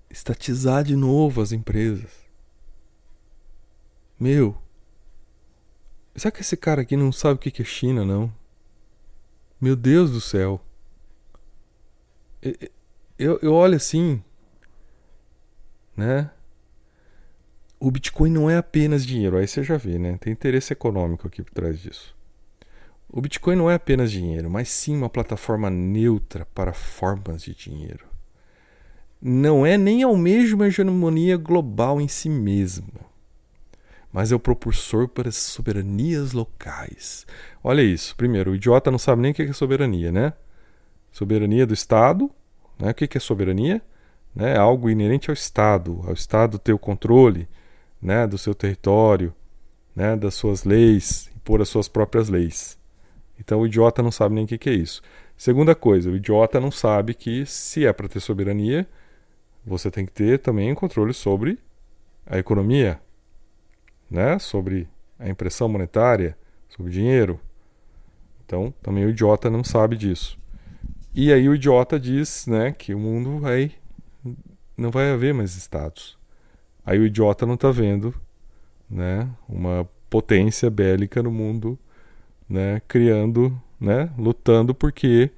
Estatizar 0.10 0.84
de 0.84 0.98
novo 0.98 1.42
as 1.42 1.54
empresas. 1.54 2.12
Meu, 4.20 4.62
será 6.14 6.30
que 6.30 6.42
esse 6.42 6.58
cara 6.58 6.82
aqui 6.82 6.98
não 6.98 7.12
sabe 7.12 7.36
o 7.36 7.38
que 7.40 7.62
é 7.62 7.66
China, 7.66 8.04
não? 8.04 8.34
Meu 9.62 9.78
Deus 9.78 10.12
do 10.12 10.20
céu. 10.20 10.62
Eu, 13.18 13.40
eu 13.42 13.54
olho 13.54 13.78
assim, 13.78 14.22
né? 15.96 16.30
O 17.84 17.92
Bitcoin 17.92 18.30
não 18.30 18.50
é 18.50 18.56
apenas 18.56 19.06
dinheiro, 19.06 19.36
aí 19.36 19.46
você 19.46 19.62
já 19.62 19.76
vê, 19.76 20.00
né? 20.00 20.18
Tem 20.18 20.32
interesse 20.32 20.72
econômico 20.72 21.28
aqui 21.28 21.44
por 21.44 21.52
trás 21.52 21.78
disso. 21.78 22.16
O 23.10 23.20
Bitcoin 23.20 23.58
não 23.58 23.70
é 23.70 23.74
apenas 23.74 24.10
dinheiro, 24.10 24.50
mas 24.50 24.70
sim 24.70 24.96
uma 24.96 25.10
plataforma 25.10 25.70
neutra 25.70 26.46
para 26.56 26.72
formas 26.72 27.42
de 27.42 27.54
dinheiro. 27.54 28.06
Não 29.22 29.66
é 29.66 29.78
nem 29.78 30.02
ao 30.02 30.16
mesmo 30.16 30.64
hegemonia 30.64 31.36
global 31.36 32.00
em 32.00 32.08
si 32.08 32.30
mesma, 32.30 33.02
mas 34.14 34.32
é 34.32 34.36
o 34.36 34.40
propulsor 34.40 35.10
para 35.10 35.28
as 35.28 35.36
soberanias 35.36 36.32
locais. 36.32 37.28
Olha 37.62 37.82
isso. 37.82 38.16
Primeiro, 38.16 38.52
o 38.52 38.56
idiota 38.56 38.90
não 38.92 38.98
sabe 38.98 39.22
nem 39.22 39.32
o 39.34 39.36
que 39.36 39.42
é 39.42 39.52
soberania, 39.52 40.10
né? 40.10 40.32
Soberania 41.12 41.68
do 41.68 41.74
Estado. 41.74 42.32
Né? 42.80 42.92
O 42.92 42.94
que 42.94 43.18
é 43.18 43.20
soberania? 43.20 43.82
Né? 44.34 44.58
Algo 44.58 44.90
inerente 44.90 45.30
ao 45.30 45.34
Estado, 45.34 46.02
ao 46.08 46.14
Estado 46.14 46.58
ter 46.58 46.72
o 46.72 46.80
controle 46.80 47.46
né? 48.04 48.28
do 48.28 48.38
seu 48.38 48.54
território, 48.54 49.34
né? 49.96 50.16
das 50.16 50.36
suas 50.36 50.66
leis, 50.66 51.32
impor 51.36 51.62
as 51.62 51.70
suas 51.70 51.88
próprias 51.88 52.28
leis. 52.28 52.78
Então 53.40 53.62
o 53.62 53.66
idiota 53.66 54.04
não 54.04 54.12
sabe 54.12 54.36
nem 54.36 54.44
o 54.44 54.48
que, 54.48 54.58
que 54.58 54.70
é 54.70 54.74
isso. 54.74 55.02
Segunda 55.38 55.74
coisa, 55.74 56.12
o 56.12 56.16
idiota 56.16 56.60
não 56.60 56.70
sabe 56.70 57.14
que 57.14 57.46
se 57.46 57.86
é 57.86 57.94
para 57.94 58.08
ter 58.08 58.20
soberania, 58.20 58.88
você 59.66 59.90
tem 59.90 60.06
que 60.06 60.12
ter 60.12 60.40
também 60.40 60.76
controle 60.76 61.14
sobre 61.14 61.58
a 62.26 62.38
economia, 62.38 63.00
né? 64.12 64.38
sobre 64.38 64.88
a 65.18 65.30
impressão 65.30 65.70
monetária, 65.70 66.38
sobre 66.68 66.92
dinheiro. 66.92 67.40
Então 68.46 68.74
também 68.84 69.06
o 69.06 69.10
idiota 69.10 69.50
não 69.50 69.64
sabe 69.64 69.96
disso. 69.96 70.38
E 71.16 71.32
aí 71.32 71.48
o 71.48 71.56
idiota 71.56 72.00
diz 72.00 72.48
né, 72.48 72.72
que 72.72 72.94
o 72.94 73.00
mundo 73.00 73.40
vai. 73.40 73.72
não 74.76 74.92
vai 74.92 75.12
haver 75.12 75.34
mais 75.34 75.56
estados. 75.56 76.18
Aí 76.86 77.00
o 77.00 77.06
idiota 77.06 77.46
não 77.46 77.56
está 77.56 77.72
vendo 77.72 78.14
né, 78.90 79.30
uma 79.48 79.88
potência 80.10 80.70
bélica 80.70 81.24
no 81.24 81.32
mundo 81.32 81.80
né, 82.48 82.82
criando, 82.88 83.60
né, 83.80 84.12
lutando 84.18 84.74
porque 84.74 85.32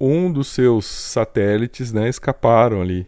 um 0.00 0.32
dos 0.32 0.48
seus 0.48 0.86
satélites, 0.86 1.92
né, 1.92 2.08
escaparam 2.08 2.80
ali, 2.80 3.06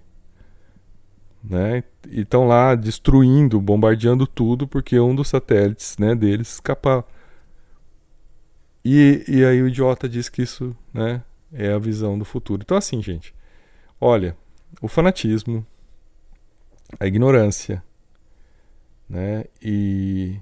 né, 1.43 1.83
e 2.09 2.21
estão 2.21 2.47
lá 2.47 2.75
destruindo, 2.75 3.61
bombardeando 3.61 4.27
tudo 4.27 4.69
porque 4.69 5.01
um 5.01 5.15
dos 5.15 5.29
satélites, 5.29 5.97
né, 5.99 6.15
deles 6.15 6.55
escapou. 6.55 7.05
E, 8.85 9.25
e 9.29 9.45
aí 9.45 9.63
o 9.63 9.69
idiota 9.69 10.09
diz 10.09 10.29
que 10.29 10.43
isso, 10.43 10.77
né, 10.93 11.23
é 11.53 11.73
a 11.73 11.79
visão 11.79 12.19
do 12.19 12.25
futuro. 12.25 12.63
Então 12.63 12.77
assim, 12.77 13.03
gente, 13.03 13.35
olha, 14.01 14.37
o 14.81 14.89
fanatismo, 14.89 15.67
a 16.99 17.07
ignorância, 17.07 17.83
né, 19.09 19.45
e 19.61 20.39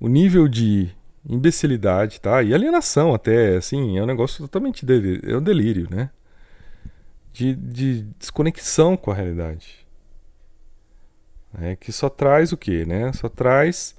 o 0.00 0.08
nível 0.08 0.48
de 0.48 0.90
imbecilidade, 1.26 2.20
tá? 2.20 2.42
E 2.42 2.52
alienação 2.52 3.14
até, 3.14 3.56
assim, 3.56 3.98
é 3.98 4.02
um 4.02 4.06
negócio 4.06 4.40
totalmente 4.44 4.84
delírio, 4.84 5.30
é 5.30 5.36
um 5.36 5.42
delírio, 5.42 5.88
né? 5.90 6.10
De, 7.32 7.54
de 7.54 8.02
desconexão 8.18 8.96
com 8.96 9.10
a 9.10 9.14
realidade. 9.14 9.86
É, 11.60 11.76
que 11.76 11.92
só 11.92 12.08
traz 12.08 12.52
o 12.52 12.56
quê, 12.56 12.84
né? 12.84 13.12
Só 13.12 13.28
traz 13.28 13.96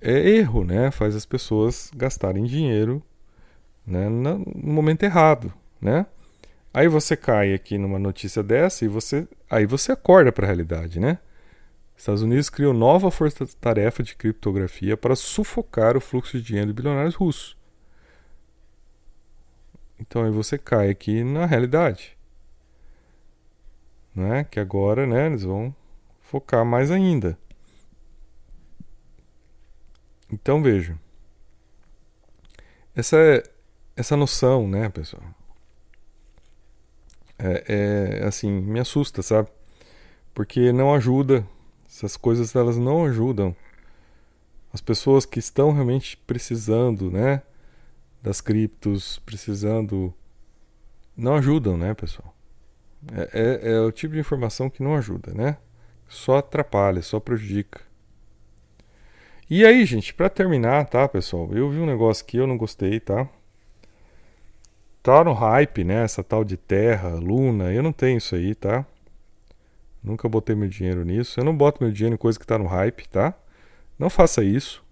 é, 0.00 0.12
erro, 0.12 0.64
né? 0.64 0.90
Faz 0.90 1.16
as 1.16 1.26
pessoas 1.26 1.90
gastarem 1.96 2.44
dinheiro 2.44 3.02
né? 3.86 4.08
no 4.08 4.44
momento 4.62 5.04
errado, 5.04 5.52
né? 5.80 6.06
Aí 6.76 6.88
você 6.88 7.16
cai 7.16 7.54
aqui 7.54 7.78
numa 7.78 7.98
notícia 7.98 8.42
dessa 8.42 8.84
e 8.84 8.88
você 8.88 9.26
aí 9.48 9.64
você 9.64 9.92
acorda 9.92 10.30
para 10.30 10.44
a 10.44 10.46
realidade, 10.46 11.00
né? 11.00 11.18
Estados 11.96 12.20
Unidos 12.20 12.50
criou 12.50 12.74
nova 12.74 13.10
força-tarefa 13.10 14.02
de 14.02 14.14
criptografia 14.14 14.94
para 14.94 15.16
sufocar 15.16 15.96
o 15.96 16.02
fluxo 16.02 16.36
de 16.36 16.44
dinheiro 16.44 16.66
de 16.66 16.74
bilionários 16.74 17.14
russos. 17.14 17.56
Então 19.98 20.22
aí 20.22 20.30
você 20.30 20.58
cai 20.58 20.90
aqui 20.90 21.24
na 21.24 21.46
realidade. 21.46 22.14
Né? 24.14 24.44
Que 24.44 24.60
agora 24.60 25.06
né, 25.06 25.28
eles 25.28 25.44
vão 25.44 25.74
focar 26.20 26.62
mais 26.62 26.90
ainda. 26.90 27.38
Então 30.30 30.62
veja. 30.62 30.98
Essa, 32.94 33.42
essa 33.96 34.14
noção, 34.14 34.68
né, 34.68 34.90
pessoal? 34.90 35.35
É, 37.38 38.20
é 38.20 38.26
assim, 38.26 38.50
me 38.50 38.80
assusta, 38.80 39.22
sabe? 39.22 39.48
Porque 40.34 40.72
não 40.72 40.94
ajuda 40.94 41.46
essas 41.96 42.16
coisas 42.16 42.54
elas 42.54 42.76
não 42.76 43.06
ajudam 43.06 43.56
as 44.72 44.80
pessoas 44.82 45.24
que 45.24 45.38
estão 45.38 45.72
realmente 45.72 46.18
precisando, 46.26 47.10
né, 47.10 47.42
das 48.22 48.42
criptos, 48.42 49.18
precisando, 49.20 50.12
não 51.16 51.36
ajudam, 51.36 51.78
né, 51.78 51.94
pessoal? 51.94 52.34
É, 53.10 53.30
é, 53.32 53.72
é 53.72 53.80
o 53.80 53.90
tipo 53.90 54.12
de 54.12 54.20
informação 54.20 54.68
que 54.68 54.82
não 54.82 54.94
ajuda, 54.94 55.32
né? 55.32 55.56
Só 56.08 56.38
atrapalha, 56.38 57.00
só 57.00 57.18
prejudica. 57.18 57.80
E 59.48 59.64
aí, 59.64 59.84
gente, 59.86 60.12
para 60.12 60.28
terminar, 60.28 60.84
tá, 60.86 61.08
pessoal? 61.08 61.48
Eu 61.52 61.70
vi 61.70 61.78
um 61.78 61.86
negócio 61.86 62.24
que 62.26 62.36
eu 62.36 62.46
não 62.46 62.58
gostei, 62.58 63.00
tá? 63.00 63.28
Tá 65.06 65.22
no 65.22 65.34
hype, 65.34 65.84
né? 65.84 66.02
Essa 66.02 66.20
tal 66.24 66.44
de 66.44 66.56
Terra, 66.56 67.10
Luna, 67.10 67.72
eu 67.72 67.80
não 67.80 67.92
tenho 67.92 68.18
isso 68.18 68.34
aí, 68.34 68.56
tá? 68.56 68.84
Nunca 70.02 70.28
botei 70.28 70.56
meu 70.56 70.68
dinheiro 70.68 71.04
nisso. 71.04 71.38
Eu 71.38 71.44
não 71.44 71.56
boto 71.56 71.80
meu 71.80 71.92
dinheiro 71.92 72.14
em 72.14 72.18
coisa 72.18 72.36
que 72.36 72.44
está 72.44 72.58
no 72.58 72.66
hype, 72.66 73.08
tá? 73.08 73.32
Não 73.96 74.10
faça 74.10 74.42
isso. 74.42 74.84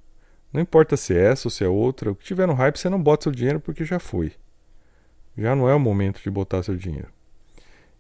Não 0.53 0.61
importa 0.61 0.97
se 0.97 1.13
é 1.15 1.33
essa 1.33 1.49
ou 1.49 1.51
se 1.51 1.65
é 1.65 1.69
outra. 1.69 2.13
O 2.13 2.15
que 2.15 2.25
tiver 2.25 2.47
no 2.47 2.55
hype, 2.55 2.79
você 2.79 2.89
não 2.89 3.03
bota 3.03 3.25
seu 3.25 3.33
dinheiro 3.33 3.59
porque 3.59 3.85
já 3.85 3.99
foi. 3.99 4.31
Já 5.37 5.57
não 5.57 5.69
é 5.69 5.75
o 5.75 5.81
momento 5.81 6.23
de 6.23 6.31
botar 6.31 6.63
seu 6.63 6.77
dinheiro. 6.77 7.09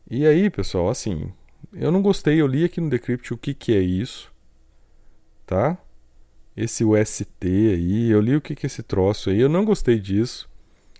E 0.09 0.25
aí, 0.25 0.49
pessoal, 0.51 0.91
assim, 0.91 1.33
eu 1.73 1.91
não 1.91 2.01
gostei. 2.01 2.41
Eu 2.41 2.47
li 2.47 2.63
aqui 2.65 2.81
no 2.81 2.91
Decrypt 2.91 3.35
o 3.35 3.37
que, 3.37 3.53
que 3.53 3.75
é 3.75 3.81
isso, 3.81 4.33
tá? 5.45 5.77
Esse 6.57 6.85
UST 6.85 7.27
aí, 7.43 8.09
eu 8.09 8.21
li 8.21 8.37
o 8.37 8.41
que, 8.41 8.55
que 8.55 8.67
é 8.67 8.69
esse 8.69 8.85
troço 8.85 9.31
aí. 9.31 9.41
Eu 9.41 9.49
não 9.49 9.65
gostei 9.65 9.99
disso. 9.99 10.49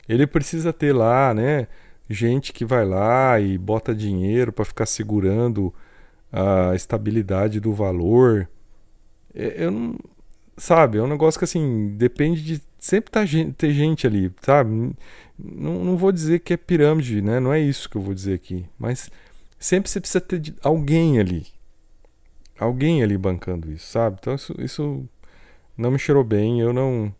Ele 0.09 0.27
precisa 0.27 0.73
ter 0.73 0.93
lá, 0.93 1.33
né? 1.35 1.67
Gente 2.09 2.53
que 2.53 2.65
vai 2.65 2.85
lá 2.85 3.41
e 3.41 3.57
bota 3.57 3.95
dinheiro 3.95 4.53
para 4.53 4.65
ficar 4.65 4.87
segurando 4.87 5.73
a 6.33 6.75
estabilidade 6.75 7.61
do 7.61 7.73
valor. 7.73 8.49
É, 9.35 9.65
eu 9.65 9.71
não, 9.71 9.99
sabe, 10.57 10.99
é 10.99 11.03
um 11.03 11.07
negócio 11.07 11.39
que 11.39 11.45
assim, 11.45 11.95
depende 11.97 12.43
de 12.43 12.63
sempre 12.79 13.11
tá, 13.11 13.21
ter 13.57 13.73
gente 13.73 14.07
ali, 14.07 14.31
sabe? 14.43 14.95
Não, 15.39 15.85
não 15.85 15.97
vou 15.97 16.13
dizer 16.13 16.41
que 16.41 16.53
é 16.53 16.57
pirâmide, 16.57 17.23
né? 17.23 17.41
Não 17.41 17.53
é 17.53 17.59
isso 17.59 17.89
que 17.89 17.97
eu 17.97 18.03
vou 18.03 18.13
dizer 18.13 18.35
aqui. 18.35 18.67
Mas 18.79 19.11
sempre 19.59 19.91
você 19.91 20.01
precisa 20.01 20.21
ter 20.21 20.55
alguém 20.63 21.19
ali. 21.19 21.47
Alguém 22.59 23.03
ali 23.03 23.17
bancando 23.17 23.73
isso, 23.73 23.87
sabe? 23.87 24.19
Então 24.21 24.35
isso, 24.35 24.55
isso 24.59 25.09
não 25.77 25.91
me 25.91 25.99
cheirou 25.99 26.23
bem. 26.23 26.61
Eu 26.61 26.73
não, 26.75 27.13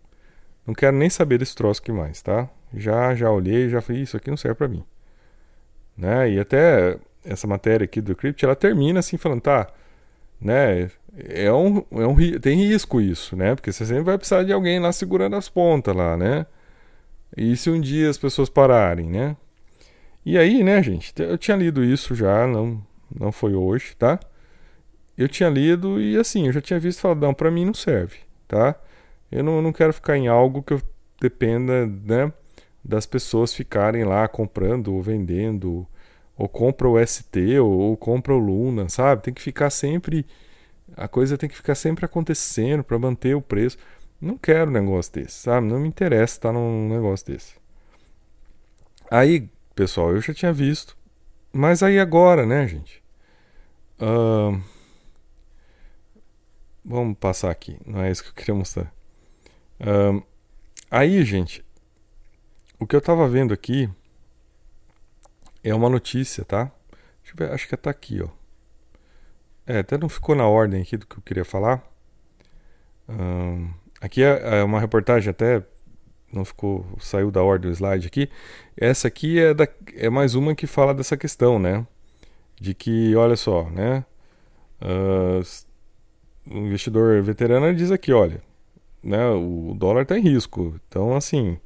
não 0.67 0.75
quero 0.75 0.97
nem 0.97 1.09
saber 1.09 1.39
desse 1.39 1.55
troço 1.55 1.81
aqui 1.81 1.91
mais, 1.91 2.21
tá? 2.21 2.49
Já, 2.77 3.15
já 3.15 3.31
olhei, 3.31 3.69
já 3.69 3.81
falei, 3.81 4.03
isso 4.03 4.17
aqui 4.17 4.31
não 4.31 4.37
serve 4.37 4.57
para 4.57 4.69
mim. 4.69 4.85
Né? 5.97 6.33
E 6.33 6.41
até 6.41 6.99
essa 7.25 7.47
matéria 7.47 7.85
aqui 7.85 8.01
do 8.01 8.15
Crypt, 8.15 8.45
ela 8.45 8.57
termina 8.57 9.01
assim 9.01 9.17
falando, 9.17 9.41
tá, 9.41 9.69
né? 10.41 10.91
É 11.17 11.53
um, 11.53 11.79
é 11.93 12.07
um, 12.07 12.17
tem 12.41 12.57
risco 12.57 13.01
isso, 13.01 13.37
né? 13.37 13.55
Porque 13.55 13.73
você 13.73 13.87
sempre 13.87 14.03
vai 14.03 14.19
precisar 14.19 14.43
de 14.43 14.53
alguém 14.53 14.81
lá 14.81 14.93
segurando 14.93 15.37
as 15.37 15.49
pontas 15.49 15.95
lá, 15.95 16.17
né? 16.17 16.47
E 17.37 17.57
se 17.57 17.71
um 17.71 17.81
dia 17.81 18.11
as 18.11 18.19
pessoas 18.19 18.49
pararem, 18.49 19.07
né? 19.07 19.37
E 20.25 20.39
aí, 20.39 20.65
né, 20.65 20.83
gente? 20.83 21.13
Eu 21.19 21.39
tinha 21.39 21.57
lido 21.57 21.85
isso 21.85 22.15
já, 22.15 22.47
não, 22.47 22.83
não 23.15 23.31
foi 23.31 23.55
hoje, 23.55 23.95
tá? 23.97 24.19
Eu 25.17 25.29
tinha 25.29 25.49
lido 25.49 26.01
e 26.01 26.17
assim, 26.19 26.47
eu 26.47 26.53
já 26.53 26.61
tinha 26.61 26.79
visto 26.81 26.99
e 26.99 27.03
falado, 27.03 27.21
não, 27.21 27.35
pra 27.35 27.51
mim 27.51 27.65
não 27.65 27.75
serve, 27.75 28.19
tá? 28.49 28.75
Eu 29.31 29.45
não, 29.45 29.63
não 29.63 29.73
quero 29.73 29.93
ficar 29.93 30.17
em 30.17 30.29
algo 30.29 30.63
que 30.63 30.73
eu 30.75 30.83
dependa, 31.21 31.87
né? 31.87 32.33
Das 32.85 33.07
pessoas 33.07 33.55
ficarem 33.55 34.05
lá 34.05 34.29
comprando 34.29 34.95
ou 34.95 35.03
vendendo 35.03 35.87
ou 36.37 36.49
compra 36.49 36.89
o 36.89 37.07
ST, 37.07 37.59
ou, 37.61 37.71
ou 37.71 37.97
compra 37.97 38.35
o 38.35 38.39
Luna, 38.39 38.89
sabe? 38.89 39.23
Tem 39.23 39.35
que 39.35 39.43
ficar 39.43 39.71
sempre. 39.71 40.27
A 40.97 41.09
coisa 41.09 41.39
tem 41.39 41.49
que 41.49 41.57
ficar 41.57 41.75
sempre 41.75 42.05
acontecendo 42.05 42.83
para 42.83 42.99
manter 42.99 43.35
o 43.35 43.43
preço. 43.43 43.79
Não 44.21 44.37
quero 44.37 44.71
um 44.71 44.75
negócio 44.75 45.13
desse, 45.13 45.35
sabe? 45.35 45.67
Não 45.67 45.79
me 45.79 45.89
interessa 45.89 46.35
estar 46.35 46.53
num 46.53 46.89
negócio 46.89 47.27
desse. 47.27 47.55
Aí, 49.11 49.49
pessoal, 49.75 50.13
eu 50.13 50.21
já 50.21 50.35
tinha 50.35 50.53
visto. 50.53 50.97
Mas 51.53 51.83
aí 51.83 51.99
agora, 51.99 52.45
né, 52.45 52.67
gente? 52.67 53.03
Uh... 54.01 54.61
Vamos 56.85 57.17
passar 57.19 57.51
aqui. 57.51 57.79
Não 57.87 58.03
é 58.03 58.11
isso 58.11 58.23
que 58.23 58.31
eu 58.31 58.35
queria 58.35 58.55
mostrar. 58.55 58.93
Uh... 59.81 60.23
Aí, 60.91 61.25
gente, 61.25 61.64
o 62.85 62.87
que 62.87 62.95
eu 62.95 63.01
tava 63.01 63.27
vendo 63.27 63.55
aqui 63.55 63.89
é 65.63 65.75
uma 65.75 65.89
notícia, 65.89 66.45
tá? 66.45 66.71
Ver, 67.35 67.51
acho 67.51 67.67
que 67.67 67.77
tá 67.77 67.91
aqui, 67.91 68.23
ó. 68.23 68.29
É, 69.67 69.79
até 69.79 69.97
não 69.97 70.09
ficou 70.09 70.35
na 70.35 70.47
ordem 70.47 70.83
aqui 70.83 70.97
do 70.99 71.07
que 71.07 71.17
eu 71.17 71.23
queria 71.23 71.45
falar. 71.45 71.83
Aqui 74.01 74.23
é, 74.23 74.59
é, 74.59 74.63
uma 74.63 74.79
reportagem 74.79 75.31
até 75.31 75.65
não 76.31 76.45
ficou 76.45 76.87
saiu 77.01 77.31
da 77.31 77.43
ordem 77.43 77.71
o 77.71 77.75
slide 77.75 78.07
aqui. 78.07 78.29
Essa 78.77 79.09
aqui 79.09 79.41
é, 79.41 79.55
da, 79.55 79.67
é 79.95 80.11
mais 80.11 80.35
uma 80.35 80.55
que 80.55 80.67
fala 80.67 80.93
dessa 80.93 81.17
questão, 81.17 81.59
né? 81.59 81.87
De 82.61 82.75
que, 82.75 83.17
olha 83.17 83.35
só, 83.35 83.69
né? 83.71 84.05
Uh, 84.83 85.41
o 86.55 86.59
investidor 86.59 87.23
veterano 87.23 87.75
diz 87.75 87.91
aqui, 87.91 88.13
olha, 88.13 88.43
né? 89.03 89.27
O 89.31 89.75
dólar 89.75 90.03
está 90.03 90.19
em 90.19 90.23
risco. 90.23 90.79
Então, 90.87 91.17
assim, 91.17 91.59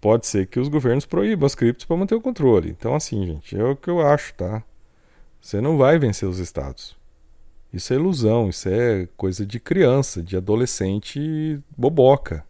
pode 0.00 0.26
ser 0.26 0.46
que 0.46 0.58
os 0.58 0.68
governos 0.68 1.04
proíbam 1.06 1.46
as 1.46 1.54
criptos 1.54 1.84
para 1.84 1.96
manter 1.96 2.14
o 2.14 2.20
controle. 2.20 2.70
Então, 2.70 2.94
assim, 2.94 3.26
gente, 3.26 3.56
é 3.56 3.64
o 3.64 3.76
que 3.76 3.90
eu 3.90 4.00
acho, 4.00 4.34
tá? 4.34 4.62
Você 5.40 5.60
não 5.60 5.76
vai 5.76 5.98
vencer 5.98 6.28
os 6.28 6.38
estados. 6.38 6.96
Isso 7.72 7.92
é 7.92 7.96
ilusão, 7.96 8.48
isso 8.48 8.68
é 8.68 9.08
coisa 9.16 9.46
de 9.46 9.60
criança, 9.60 10.22
de 10.22 10.36
adolescente 10.36 11.60
boboca. 11.76 12.44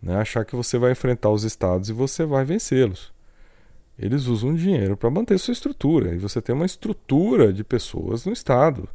Né? 0.00 0.16
Achar 0.16 0.44
que 0.44 0.56
você 0.56 0.78
vai 0.78 0.92
enfrentar 0.92 1.30
os 1.30 1.44
estados 1.44 1.88
e 1.88 1.92
você 1.92 2.24
vai 2.24 2.44
vencê-los. 2.44 3.12
Eles 3.98 4.26
usam 4.26 4.54
dinheiro 4.54 4.96
para 4.96 5.10
manter 5.10 5.38
sua 5.38 5.52
estrutura, 5.52 6.14
e 6.14 6.18
você 6.18 6.40
tem 6.40 6.54
uma 6.54 6.64
estrutura 6.64 7.52
de 7.52 7.64
pessoas 7.64 8.24
no 8.24 8.32
estado. 8.32 8.88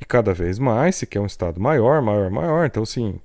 E 0.00 0.04
cada 0.04 0.32
vez 0.32 0.58
mais 0.58 0.96
se 0.96 1.06
quer 1.06 1.20
um 1.20 1.26
estado 1.26 1.60
maior, 1.60 2.00
maior, 2.00 2.30
maior. 2.30 2.66
Então, 2.66 2.82
assim, 2.82 3.20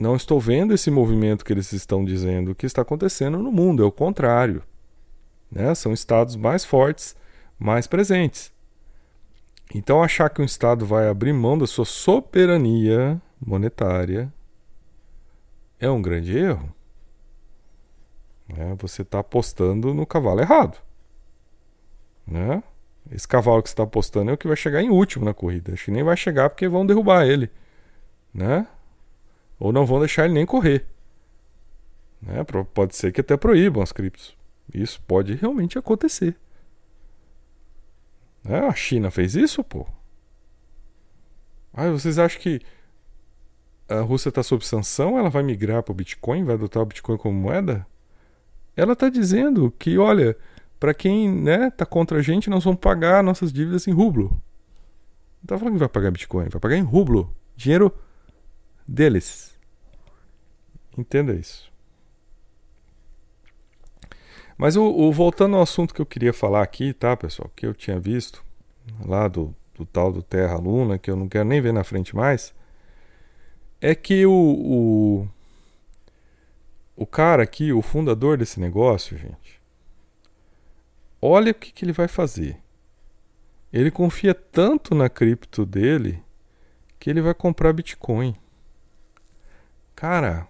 não 0.00 0.16
estou 0.16 0.40
vendo 0.40 0.72
esse 0.72 0.90
movimento 0.90 1.44
que 1.44 1.52
eles 1.52 1.70
estão 1.72 2.02
dizendo 2.02 2.54
que 2.54 2.64
está 2.64 2.80
acontecendo 2.80 3.38
no 3.38 3.52
mundo, 3.52 3.82
é 3.82 3.86
o 3.86 3.92
contrário. 3.92 4.62
Né? 5.52 5.74
São 5.74 5.92
estados 5.92 6.36
mais 6.36 6.64
fortes, 6.64 7.14
mais 7.58 7.86
presentes. 7.86 8.50
Então, 9.74 10.02
achar 10.02 10.30
que 10.30 10.40
um 10.40 10.44
Estado 10.44 10.86
vai 10.86 11.06
abrir 11.06 11.34
mão 11.34 11.58
da 11.58 11.66
sua 11.66 11.84
soberania 11.84 13.20
monetária 13.38 14.32
é 15.78 15.88
um 15.90 16.00
grande 16.00 16.36
erro. 16.36 16.74
Né? 18.48 18.74
Você 18.78 19.02
está 19.02 19.18
apostando 19.18 19.92
no 19.92 20.06
cavalo 20.06 20.40
errado. 20.40 20.78
Né? 22.26 22.62
Esse 23.12 23.28
cavalo 23.28 23.62
que 23.62 23.68
você 23.68 23.74
está 23.74 23.82
apostando 23.82 24.30
é 24.30 24.34
o 24.34 24.38
que 24.38 24.48
vai 24.48 24.56
chegar 24.56 24.82
em 24.82 24.88
último 24.88 25.26
na 25.26 25.34
corrida. 25.34 25.74
Acho 25.74 25.84
que 25.84 25.90
nem 25.90 26.02
vai 26.02 26.16
chegar 26.16 26.48
porque 26.48 26.66
vão 26.68 26.86
derrubar 26.86 27.26
ele. 27.26 27.50
Né? 28.32 28.66
Ou 29.60 29.72
não 29.72 29.84
vão 29.84 29.98
deixar 29.98 30.24
ele 30.24 30.32
nem 30.32 30.46
correr. 30.46 30.86
Né? 32.22 32.42
Pode 32.72 32.96
ser 32.96 33.12
que 33.12 33.20
até 33.20 33.36
proíbam 33.36 33.82
as 33.82 33.92
criptos. 33.92 34.34
Isso 34.72 35.00
pode 35.06 35.34
realmente 35.34 35.78
acontecer. 35.78 36.34
É, 38.44 38.58
a 38.58 38.74
China 38.74 39.10
fez 39.10 39.34
isso, 39.34 39.62
pô. 39.62 39.86
Ah, 41.74 41.90
vocês 41.90 42.18
acham 42.18 42.40
que 42.40 42.60
a 43.86 44.00
Rússia 44.00 44.30
está 44.30 44.42
sob 44.42 44.64
sanção? 44.64 45.18
Ela 45.18 45.28
vai 45.28 45.42
migrar 45.42 45.82
para 45.82 45.92
o 45.92 45.94
Bitcoin? 45.94 46.44
Vai 46.44 46.54
adotar 46.54 46.82
o 46.82 46.86
Bitcoin 46.86 47.18
como 47.18 47.38
moeda? 47.38 47.86
Ela 48.74 48.94
está 48.94 49.10
dizendo 49.10 49.70
que, 49.78 49.98
olha, 49.98 50.36
para 50.78 50.94
quem 50.94 51.30
né, 51.30 51.70
tá 51.70 51.84
contra 51.84 52.18
a 52.18 52.22
gente, 52.22 52.48
nós 52.48 52.64
vamos 52.64 52.80
pagar 52.80 53.22
nossas 53.22 53.52
dívidas 53.52 53.86
em 53.86 53.92
rublo. 53.92 54.30
Não 55.42 55.46
tá 55.46 55.58
falando 55.58 55.74
que 55.74 55.80
vai 55.80 55.88
pagar 55.88 56.10
Bitcoin, 56.10 56.48
vai 56.48 56.60
pagar 56.60 56.76
em 56.76 56.82
rublo. 56.82 57.34
Dinheiro 57.54 57.92
deles. 58.90 59.56
Entenda 60.98 61.32
isso. 61.32 61.70
Mas 64.58 64.76
o, 64.76 64.84
o, 64.84 65.12
voltando 65.12 65.56
ao 65.56 65.62
assunto 65.62 65.94
que 65.94 66.02
eu 66.02 66.06
queria 66.06 66.32
falar 66.32 66.62
aqui, 66.62 66.92
tá, 66.92 67.16
pessoal? 67.16 67.50
Que 67.54 67.66
eu 67.66 67.72
tinha 67.72 67.98
visto 67.98 68.44
lá 69.06 69.28
do, 69.28 69.54
do 69.74 69.86
tal 69.86 70.12
do 70.12 70.22
Terra 70.22 70.56
Luna, 70.58 70.98
que 70.98 71.10
eu 71.10 71.16
não 71.16 71.28
quero 71.28 71.48
nem 71.48 71.60
ver 71.60 71.72
na 71.72 71.84
frente 71.84 72.14
mais, 72.14 72.52
é 73.80 73.94
que 73.94 74.26
o, 74.26 74.32
o, 74.32 75.28
o 76.96 77.06
cara 77.06 77.42
aqui, 77.42 77.72
o 77.72 77.80
fundador 77.80 78.36
desse 78.36 78.60
negócio, 78.60 79.16
gente, 79.16 79.58
olha 81.22 81.52
o 81.52 81.54
que, 81.54 81.72
que 81.72 81.84
ele 81.84 81.92
vai 81.92 82.08
fazer. 82.08 82.58
Ele 83.72 83.90
confia 83.90 84.34
tanto 84.34 84.94
na 84.94 85.08
cripto 85.08 85.64
dele 85.64 86.22
que 86.98 87.08
ele 87.08 87.22
vai 87.22 87.32
comprar 87.32 87.72
Bitcoin. 87.72 88.36
Cara, 90.00 90.48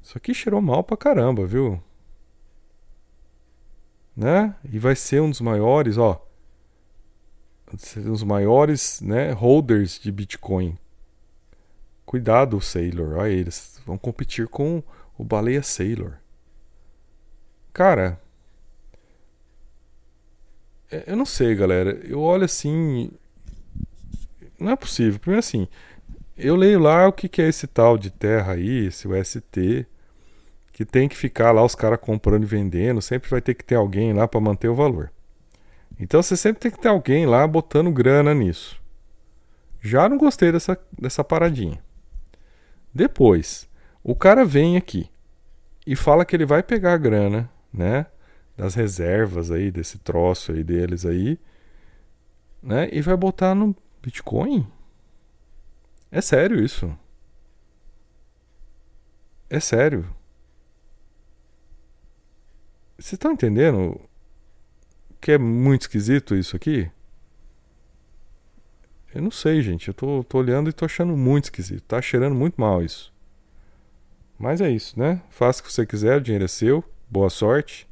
isso 0.00 0.16
aqui 0.16 0.32
cheirou 0.32 0.62
mal 0.62 0.84
pra 0.84 0.96
caramba, 0.96 1.44
viu? 1.44 1.82
Né? 4.16 4.54
E 4.72 4.78
vai 4.78 4.94
ser 4.94 5.20
um 5.20 5.28
dos 5.28 5.40
maiores, 5.40 5.98
ó. 5.98 6.24
Um 7.96 8.02
dos 8.02 8.22
maiores, 8.22 9.00
né, 9.00 9.32
holders 9.32 9.98
de 9.98 10.12
Bitcoin. 10.12 10.78
Cuidado, 12.06 12.60
Sailor. 12.60 13.18
Olha, 13.18 13.32
eles 13.32 13.80
vão 13.84 13.98
competir 13.98 14.46
com 14.46 14.80
o 15.18 15.24
Baleia 15.24 15.64
Sailor. 15.64 16.18
Cara, 17.72 18.22
é, 20.88 21.02
eu 21.04 21.16
não 21.16 21.26
sei, 21.26 21.56
galera. 21.56 22.00
Eu 22.06 22.20
olho 22.20 22.44
assim. 22.44 23.10
Não 24.56 24.70
é 24.70 24.76
possível. 24.76 25.18
Primeiro 25.18 25.40
assim, 25.40 25.66
eu 26.40 26.56
leio 26.56 26.78
lá 26.78 27.08
o 27.08 27.12
que, 27.12 27.28
que 27.28 27.42
é 27.42 27.48
esse 27.48 27.66
tal 27.66 27.96
de 27.96 28.10
terra 28.10 28.54
aí, 28.54 28.86
esse 28.86 29.06
UST, 29.06 29.86
que 30.72 30.84
tem 30.84 31.08
que 31.08 31.16
ficar 31.16 31.52
lá 31.52 31.64
os 31.64 31.74
caras 31.74 31.98
comprando 32.00 32.42
e 32.42 32.46
vendendo, 32.46 33.02
sempre 33.02 33.28
vai 33.28 33.40
ter 33.40 33.54
que 33.54 33.64
ter 33.64 33.74
alguém 33.74 34.12
lá 34.12 34.26
para 34.26 34.40
manter 34.40 34.68
o 34.68 34.74
valor. 34.74 35.12
Então 35.98 36.22
você 36.22 36.36
sempre 36.36 36.60
tem 36.60 36.70
que 36.70 36.80
ter 36.80 36.88
alguém 36.88 37.26
lá 37.26 37.46
botando 37.46 37.90
grana 37.92 38.32
nisso. 38.32 38.80
Já 39.82 40.08
não 40.08 40.16
gostei 40.16 40.50
dessa, 40.50 40.78
dessa 40.98 41.22
paradinha. 41.22 41.78
Depois, 42.94 43.68
o 44.02 44.14
cara 44.14 44.44
vem 44.44 44.76
aqui 44.76 45.10
e 45.86 45.94
fala 45.94 46.24
que 46.24 46.34
ele 46.34 46.46
vai 46.46 46.62
pegar 46.62 46.94
a 46.94 46.98
grana, 46.98 47.50
né, 47.72 48.06
das 48.56 48.74
reservas 48.74 49.50
aí 49.50 49.70
desse 49.70 49.98
troço 49.98 50.52
aí 50.52 50.64
deles 50.64 51.04
aí, 51.04 51.38
né, 52.62 52.88
e 52.92 53.00
vai 53.00 53.16
botar 53.16 53.54
no 53.54 53.76
Bitcoin. 54.02 54.66
É 56.10 56.20
sério 56.20 56.62
isso. 56.62 56.96
É 59.48 59.60
sério. 59.60 60.08
Vocês 62.98 63.14
estão 63.14 63.32
entendendo 63.32 64.00
que 65.20 65.32
é 65.32 65.38
muito 65.38 65.82
esquisito 65.82 66.34
isso 66.34 66.56
aqui? 66.56 66.90
Eu 69.14 69.22
não 69.22 69.30
sei, 69.30 69.62
gente. 69.62 69.88
Eu 69.88 69.94
tô, 69.94 70.24
tô 70.24 70.38
olhando 70.38 70.70
e 70.70 70.72
tô 70.72 70.84
achando 70.84 71.16
muito 71.16 71.44
esquisito. 71.44 71.82
Tá 71.82 72.00
cheirando 72.00 72.34
muito 72.34 72.60
mal 72.60 72.82
isso. 72.82 73.12
Mas 74.38 74.60
é 74.60 74.70
isso, 74.70 74.98
né? 74.98 75.22
Faça 75.30 75.60
o 75.60 75.64
que 75.64 75.72
você 75.72 75.84
quiser, 75.84 76.16
o 76.16 76.20
dinheiro 76.20 76.44
é 76.44 76.48
seu, 76.48 76.82
boa 77.10 77.28
sorte. 77.28 77.88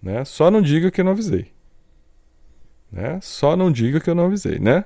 Né? 0.00 0.24
Só 0.24 0.50
não 0.50 0.62
diga 0.62 0.90
que 0.90 1.00
eu 1.00 1.04
não 1.04 1.12
avisei. 1.12 1.52
Né? 2.92 3.20
Só 3.20 3.56
não 3.56 3.72
diga 3.72 4.00
que 4.00 4.08
eu 4.08 4.14
não 4.14 4.26
avisei, 4.26 4.58
né? 4.58 4.84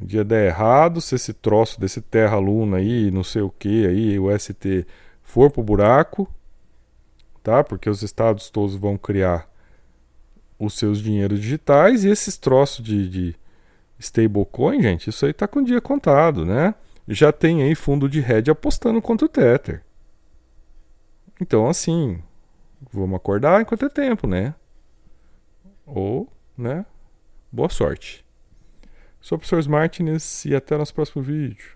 Um 0.00 0.04
dia 0.04 0.24
der 0.24 0.48
errado, 0.48 1.00
se 1.00 1.14
esse 1.14 1.32
troço 1.32 1.80
desse 1.80 2.00
Terra 2.00 2.38
Luna 2.38 2.78
aí, 2.78 3.10
não 3.10 3.24
sei 3.24 3.42
o 3.42 3.50
que 3.50 3.86
aí, 3.86 4.18
o 4.18 4.36
ST 4.38 4.86
for 5.22 5.50
pro 5.50 5.62
buraco, 5.62 6.28
tá? 7.42 7.64
Porque 7.64 7.88
os 7.88 8.02
estados 8.02 8.50
todos 8.50 8.76
vão 8.76 8.98
criar 8.98 9.48
os 10.58 10.74
seus 10.74 11.00
dinheiros 11.00 11.40
digitais 11.40 12.04
e 12.04 12.08
esses 12.08 12.36
troços 12.36 12.84
de, 12.84 13.08
de 13.08 13.36
stablecoin, 13.98 14.82
gente, 14.82 15.08
isso 15.08 15.24
aí 15.24 15.32
tá 15.32 15.48
com 15.48 15.60
o 15.60 15.64
dia 15.64 15.80
contado, 15.80 16.44
né? 16.44 16.74
Já 17.08 17.32
tem 17.32 17.62
aí 17.62 17.74
fundo 17.74 18.08
de 18.08 18.20
hedge 18.20 18.50
apostando 18.50 19.00
contra 19.00 19.26
o 19.26 19.28
Tether. 19.28 19.82
Então, 21.40 21.68
assim, 21.68 22.22
vamos 22.92 23.16
acordar 23.16 23.60
enquanto 23.60 23.84
é 23.84 23.88
tempo, 23.88 24.26
né? 24.26 24.54
Ou, 25.86 26.28
né? 26.56 26.84
Boa 27.52 27.68
sorte. 27.68 28.25
Sou 29.26 29.34
o 29.34 29.38
professor 29.40 29.68
Martins 29.68 30.44
e 30.44 30.54
até 30.54 30.78
nosso 30.78 30.94
próximo 30.94 31.20
vídeo. 31.20 31.74